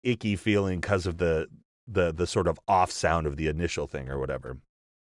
icky 0.05 0.35
feeling 0.35 0.79
because 0.79 1.05
of 1.05 1.17
the 1.17 1.47
the 1.87 2.11
the 2.13 2.25
sort 2.27 2.47
of 2.47 2.59
off 2.67 2.91
sound 2.91 3.27
of 3.27 3.35
the 3.37 3.47
initial 3.47 3.87
thing 3.87 4.09
or 4.09 4.19
whatever. 4.19 4.57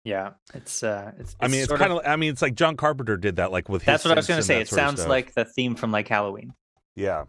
Yeah, 0.04 0.32
it's 0.54 0.84
uh, 0.84 1.12
it's. 1.20 1.36
I 1.40 1.48
mean, 1.48 1.64
it's 1.64 1.72
kind 1.72 1.92
of. 1.92 2.00
I 2.06 2.16
mean, 2.16 2.32
it's 2.32 2.42
like 2.42 2.56
John 2.56 2.78
Carpenter 2.78 3.18
did 3.18 3.38
that, 3.38 3.52
like 3.52 3.68
with 3.68 3.82
his. 3.82 3.88
That's 3.88 4.06
what 4.06 4.14
I 4.14 4.16
was 4.16 4.28
going 4.28 4.40
to 4.40 4.44
say. 4.46 4.62
It 4.62 4.70
sounds 4.70 5.06
like 5.06 5.34
the 5.34 5.44
theme 5.44 5.76
from 5.76 5.92
like 5.92 6.08
Halloween. 6.08 6.54
Yeah, 6.96 7.26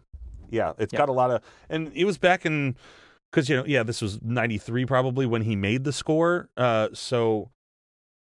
yeah. 0.49 0.73
It's 0.77 0.93
Yeah. 0.93 0.99
got 0.99 1.09
a 1.09 1.13
lot 1.13 1.29
of, 1.31 1.41
and 1.69 1.91
it 1.93 2.05
was 2.05 2.17
back 2.17 2.45
in 2.45 2.77
because 3.31 3.49
you 3.49 3.57
know, 3.57 3.65
yeah, 3.65 3.83
this 3.83 4.01
was 4.01 4.21
'93 4.21 4.85
probably 4.85 5.25
when 5.25 5.41
he 5.41 5.55
made 5.57 5.83
the 5.83 5.91
score. 5.91 6.49
Uh, 6.55 6.87
so 6.93 7.51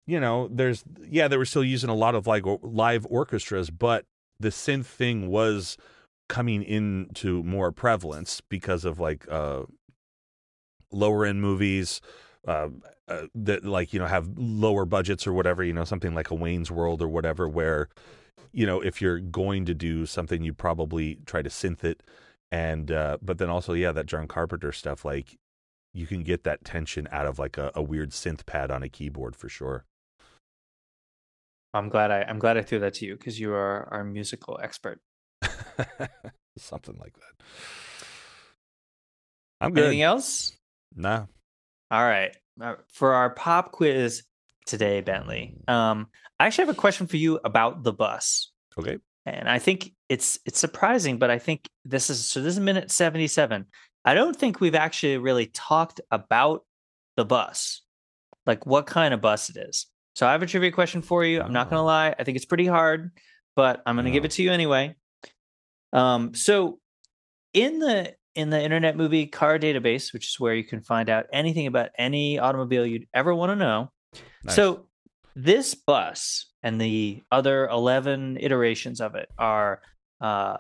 you 0.07 0.19
know, 0.19 0.49
there's 0.51 0.83
yeah, 1.09 1.29
they 1.29 1.37
were 1.37 1.45
still 1.45 1.63
using 1.65 1.89
a 1.89 1.95
lot 1.95 2.17
of 2.17 2.27
like 2.27 2.43
live 2.63 3.07
orchestras, 3.09 3.71
but 3.71 4.05
the 4.41 4.49
synth 4.49 4.87
thing 4.87 5.29
was 5.29 5.77
coming 6.31 6.63
into 6.63 7.43
more 7.43 7.73
prevalence 7.73 8.41
because 8.41 8.85
of 8.85 9.01
like 9.01 9.27
uh 9.29 9.63
lower 10.93 11.27
end 11.27 11.43
movies 11.43 12.01
uh, 12.47 12.69
uh 13.09 13.23
that 13.35 13.65
like 13.65 13.93
you 13.93 13.99
know 13.99 14.07
have 14.07 14.31
lower 14.37 14.85
budgets 14.85 15.27
or 15.27 15.33
whatever 15.33 15.65
you 15.65 15.73
know 15.73 15.85
something 15.85 16.15
like 16.15 16.31
a 16.31 16.35
Wayne's 16.35 16.71
World 16.71 17.03
or 17.03 17.09
whatever 17.09 17.49
where 17.49 17.89
you 18.53 18.65
know 18.65 18.81
if 18.81 19.03
you're 19.03 19.19
going 19.19 19.65
to 19.67 19.75
do 19.75 20.07
something 20.07 20.43
you 20.45 20.55
probably 20.55 21.19
try 21.27 21.43
to 21.43 21.51
synth 21.51 21.83
it 21.83 22.01
and 22.53 22.93
uh 22.93 23.19
but 23.21 23.39
then 23.39 23.51
also 23.51 23.73
yeah 23.73 23.91
that 23.91 24.07
John 24.07 24.29
Carpenter 24.29 24.71
stuff 24.71 25.05
like 25.05 25.37
you 25.93 26.07
can 26.07 26.23
get 26.23 26.45
that 26.45 26.65
tension 26.65 27.09
out 27.11 27.27
of 27.27 27.41
like 27.41 27.59
a, 27.59 27.73
a 27.75 27.83
weird 27.83 28.11
synth 28.11 28.47
pad 28.47 28.71
on 28.71 28.85
a 28.85 28.89
keyboard 28.89 29.35
for 29.35 29.49
sure 29.49 29.85
I'm 31.75 31.89
glad 31.89 32.13
I 32.13 32.23
I'm 32.23 32.39
glad 32.39 32.57
I 32.57 32.63
threw 32.63 32.79
that 32.79 32.95
to 32.95 33.07
you 33.07 33.17
because 33.17 33.41
you 33.41 33.53
are 33.53 33.89
our 33.91 34.05
musical 34.05 34.61
expert. 34.63 35.01
something 36.59 36.97
like 36.99 37.15
that 37.15 37.47
I'm 39.61 39.73
good 39.73 39.85
Anything 39.87 40.03
else? 40.03 40.53
nah 40.95 41.27
All 41.91 42.03
right. 42.05 42.37
Uh, 42.61 42.75
For 42.93 43.15
our 43.15 43.31
pop 43.31 43.73
quiz 43.73 44.23
today, 44.67 45.01
Bentley, 45.01 45.57
um, 45.69 46.09
I 46.39 46.47
actually 46.47 46.67
have 46.67 46.75
a 46.77 46.79
question 46.79 47.07
for 47.07 47.17
you 47.17 47.41
about 47.45 47.83
the 47.83 47.93
bus. 47.93 48.53
okay 48.79 48.99
And 49.27 49.49
I 49.49 49.59
think 49.59 49.93
it's 50.09 50.39
it's 50.47 50.59
surprising, 50.59 51.19
but 51.19 51.31
I 51.31 51.39
think 51.39 51.69
this 51.85 52.11
is 52.11 52.27
so 52.27 52.41
this 52.43 52.55
is 52.55 52.61
minute 52.61 52.91
77. 52.91 53.67
I 54.05 54.15
don't 54.15 54.35
think 54.37 54.61
we've 54.61 54.75
actually 54.75 55.19
really 55.19 55.47
talked 55.47 56.01
about 56.11 56.65
the 57.17 57.25
bus. 57.25 57.83
Like 58.47 58.65
what 58.67 58.87
kind 58.87 59.13
of 59.15 59.21
bus 59.21 59.51
it 59.51 59.57
is. 59.57 59.87
So 60.17 60.27
I 60.27 60.33
have 60.33 60.43
a 60.43 60.47
trivia 60.47 60.73
question 60.73 61.03
for 61.03 61.25
you. 61.25 61.41
I'm 61.41 61.53
not 61.53 61.67
Oh. 61.69 61.71
gonna 61.71 61.85
lie. 61.85 62.15
I 62.19 62.25
think 62.25 62.37
it's 62.37 62.47
pretty 62.47 62.67
hard, 62.67 63.11
but 63.57 63.83
I'm 63.87 63.97
gonna 63.97 64.11
give 64.11 64.25
Oh. 64.25 64.27
it 64.27 64.33
to 64.33 64.43
you 64.43 64.53
anyway. 64.53 64.97
Um, 65.93 66.35
so 66.35 66.79
in 67.53 67.79
the 67.79 68.15
in 68.37 68.51
the 68.51 68.63
Internet 68.63 68.97
Movie 68.97 69.27
Car 69.27 69.59
Database, 69.59 70.13
which 70.13 70.29
is 70.29 70.39
where 70.39 70.55
you 70.55 70.63
can 70.65 70.81
find 70.83 71.11
out 71.11 71.27
anything 71.33 71.67
about 71.67 71.91
any 71.99 72.39
automobile 72.39 72.87
you'd 72.87 73.09
ever 73.13 73.35
want 73.35 73.51
to 73.51 73.57
know, 73.57 73.91
Nice. 74.45 74.55
so 74.55 74.87
this 75.35 75.75
bus 75.75 76.47
and 76.63 76.81
the 76.81 77.23
other 77.33 77.67
11 77.69 78.37
iterations 78.41 79.01
of 79.01 79.15
it 79.17 79.29
are 79.39 79.83
uh, 80.21 80.59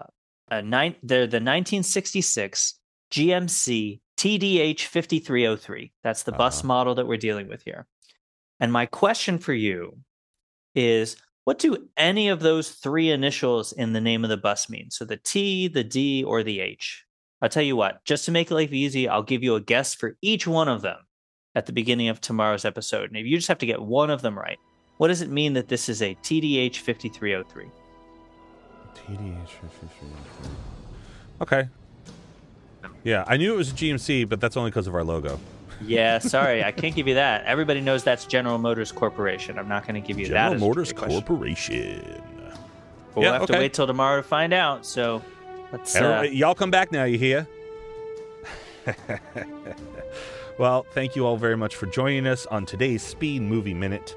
a 0.50 0.62
nine, 0.62 0.96
they're 1.04 1.26
the 1.28 1.36
1966 1.36 2.74
GMC 3.12 4.00
TDH 4.16 4.80
5303. 4.86 5.92
That's 6.02 6.24
the 6.24 6.32
bus 6.32 6.58
Uh-huh. 6.58 6.66
model 6.66 6.94
that 6.96 7.06
we're 7.06 7.16
dealing 7.18 7.48
with 7.48 7.62
here. 7.62 7.86
And 8.58 8.72
my 8.72 8.86
question 8.86 9.38
for 9.38 9.52
you 9.54 9.98
is 10.74 11.16
what 11.50 11.58
do 11.58 11.88
any 11.96 12.28
of 12.28 12.38
those 12.38 12.70
three 12.70 13.10
initials 13.10 13.72
in 13.72 13.92
the 13.92 14.00
name 14.00 14.22
of 14.22 14.30
the 14.30 14.36
bus 14.36 14.70
mean? 14.70 14.88
So 14.88 15.04
the 15.04 15.16
T, 15.16 15.66
the 15.66 15.82
D, 15.82 16.22
or 16.22 16.44
the 16.44 16.60
H? 16.60 17.04
I'll 17.42 17.48
tell 17.48 17.64
you 17.64 17.74
what, 17.74 18.04
just 18.04 18.24
to 18.26 18.30
make 18.30 18.52
life 18.52 18.72
easy, 18.72 19.08
I'll 19.08 19.24
give 19.24 19.42
you 19.42 19.56
a 19.56 19.60
guess 19.60 19.92
for 19.92 20.16
each 20.22 20.46
one 20.46 20.68
of 20.68 20.80
them 20.80 20.98
at 21.56 21.66
the 21.66 21.72
beginning 21.72 22.08
of 22.08 22.20
tomorrow's 22.20 22.64
episode. 22.64 23.08
And 23.08 23.16
if 23.16 23.26
you 23.26 23.36
just 23.36 23.48
have 23.48 23.58
to 23.58 23.66
get 23.66 23.82
one 23.82 24.10
of 24.10 24.22
them 24.22 24.38
right, 24.38 24.60
what 24.98 25.08
does 25.08 25.22
it 25.22 25.28
mean 25.28 25.54
that 25.54 25.66
this 25.66 25.88
is 25.88 26.02
a 26.02 26.14
TDH 26.22 26.76
5303? 26.76 27.64
TDH 28.94 29.48
5303. 29.48 30.50
okay 31.42 31.68
yeah 33.02 33.24
I 33.26 33.36
knew 33.36 33.54
it 33.54 33.56
was 33.56 33.72
a 33.72 33.74
GMC 33.74 34.28
but 34.28 34.40
that's 34.40 34.56
only 34.56 34.70
because 34.70 34.86
of 34.86 34.94
our 34.94 35.02
logo 35.02 35.40
Yeah, 35.82 36.18
sorry, 36.18 36.62
I 36.62 36.72
can't 36.72 36.94
give 36.94 37.08
you 37.08 37.14
that. 37.14 37.44
Everybody 37.46 37.80
knows 37.80 38.04
that's 38.04 38.26
General 38.26 38.58
Motors 38.58 38.92
Corporation. 38.92 39.58
I'm 39.58 39.68
not 39.68 39.86
going 39.86 40.00
to 40.00 40.06
give 40.06 40.18
you 40.18 40.26
General 40.26 40.42
that. 40.42 40.54
General 40.56 40.68
Motors. 40.68 40.92
Corporation 40.92 42.22
But 42.36 43.16
we'll 43.16 43.24
Yeah, 43.24 43.32
have 43.32 43.42
okay. 43.42 43.54
to 43.54 43.58
wait 43.58 43.72
till 43.72 43.86
tomorrow 43.86 44.18
to 44.18 44.22
find 44.22 44.52
out. 44.52 44.84
So 44.84 45.22
let's. 45.72 45.96
Uh, 45.96 45.98
Everybody- 46.00 46.36
y'all 46.36 46.54
come 46.54 46.70
back 46.70 46.92
now, 46.92 47.04
you 47.04 47.18
hear? 47.18 47.46
well, 50.58 50.84
thank 50.92 51.16
you 51.16 51.26
all 51.26 51.36
very 51.36 51.56
much 51.56 51.76
for 51.76 51.86
joining 51.86 52.26
us 52.26 52.46
on 52.46 52.66
today's 52.66 53.02
Speed 53.02 53.42
Movie 53.42 53.74
Minute. 53.74 54.16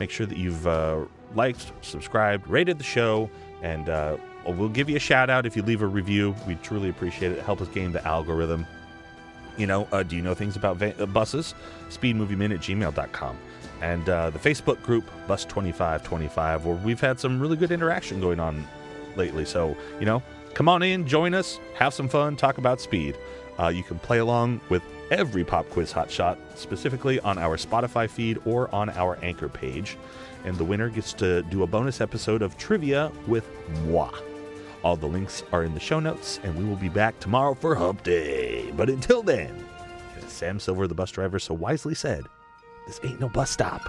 Make 0.00 0.10
sure 0.10 0.26
that 0.26 0.38
you've 0.38 0.66
uh, 0.66 1.04
liked, 1.34 1.72
subscribed, 1.82 2.48
rated 2.48 2.78
the 2.78 2.84
show, 2.84 3.30
and 3.62 3.88
uh, 3.88 4.16
we'll 4.46 4.68
give 4.68 4.88
you 4.88 4.96
a 4.96 5.00
shout 5.00 5.30
out 5.30 5.46
if 5.46 5.56
you 5.56 5.62
leave 5.62 5.82
a 5.82 5.86
review. 5.86 6.34
We 6.46 6.54
truly 6.56 6.88
appreciate 6.88 7.32
it. 7.32 7.42
Help 7.42 7.60
us 7.60 7.68
gain 7.68 7.92
the 7.92 8.04
algorithm. 8.06 8.66
You 9.56 9.66
know, 9.66 9.88
uh, 9.92 10.02
do 10.02 10.16
you 10.16 10.22
know 10.22 10.34
things 10.34 10.56
about 10.56 10.76
va- 10.76 10.94
uh, 10.98 11.06
buses? 11.06 11.54
Speedmovieminute 11.90 12.58
gmail.com. 12.58 13.36
And 13.80 14.08
uh, 14.08 14.30
the 14.30 14.38
Facebook 14.38 14.80
group, 14.82 15.04
Bus2525, 15.28 16.62
where 16.62 16.76
we've 16.76 17.00
had 17.00 17.18
some 17.18 17.40
really 17.40 17.56
good 17.56 17.72
interaction 17.72 18.20
going 18.20 18.38
on 18.38 18.64
lately. 19.16 19.44
So, 19.44 19.76
you 19.98 20.06
know, 20.06 20.22
come 20.54 20.68
on 20.68 20.82
in, 20.82 21.06
join 21.06 21.34
us, 21.34 21.58
have 21.74 21.92
some 21.92 22.08
fun, 22.08 22.36
talk 22.36 22.58
about 22.58 22.80
speed. 22.80 23.16
Uh, 23.58 23.68
you 23.68 23.82
can 23.82 23.98
play 23.98 24.18
along 24.18 24.60
with 24.68 24.82
every 25.10 25.44
pop 25.44 25.68
quiz 25.70 25.92
Hotshot, 25.92 26.38
specifically 26.54 27.20
on 27.20 27.38
our 27.38 27.56
Spotify 27.56 28.08
feed 28.08 28.38
or 28.44 28.72
on 28.74 28.88
our 28.90 29.18
anchor 29.22 29.48
page. 29.48 29.98
And 30.44 30.56
the 30.56 30.64
winner 30.64 30.88
gets 30.88 31.12
to 31.14 31.42
do 31.42 31.62
a 31.62 31.66
bonus 31.66 32.00
episode 32.00 32.42
of 32.42 32.56
trivia 32.56 33.12
with 33.26 33.46
moi. 33.86 34.10
All 34.82 34.96
the 34.96 35.06
links 35.06 35.44
are 35.52 35.62
in 35.62 35.74
the 35.74 35.80
show 35.80 36.00
notes, 36.00 36.40
and 36.42 36.56
we 36.56 36.64
will 36.64 36.76
be 36.76 36.88
back 36.88 37.18
tomorrow 37.20 37.54
for 37.54 37.74
Hump 37.74 38.02
Day. 38.02 38.72
But 38.76 38.90
until 38.90 39.22
then, 39.22 39.64
as 40.18 40.32
Sam 40.32 40.58
Silver, 40.58 40.88
the 40.88 40.94
bus 40.94 41.12
driver, 41.12 41.38
so 41.38 41.54
wisely 41.54 41.94
said, 41.94 42.24
this 42.86 43.00
ain't 43.04 43.20
no 43.20 43.28
bus 43.28 43.50
stop. 43.50 43.88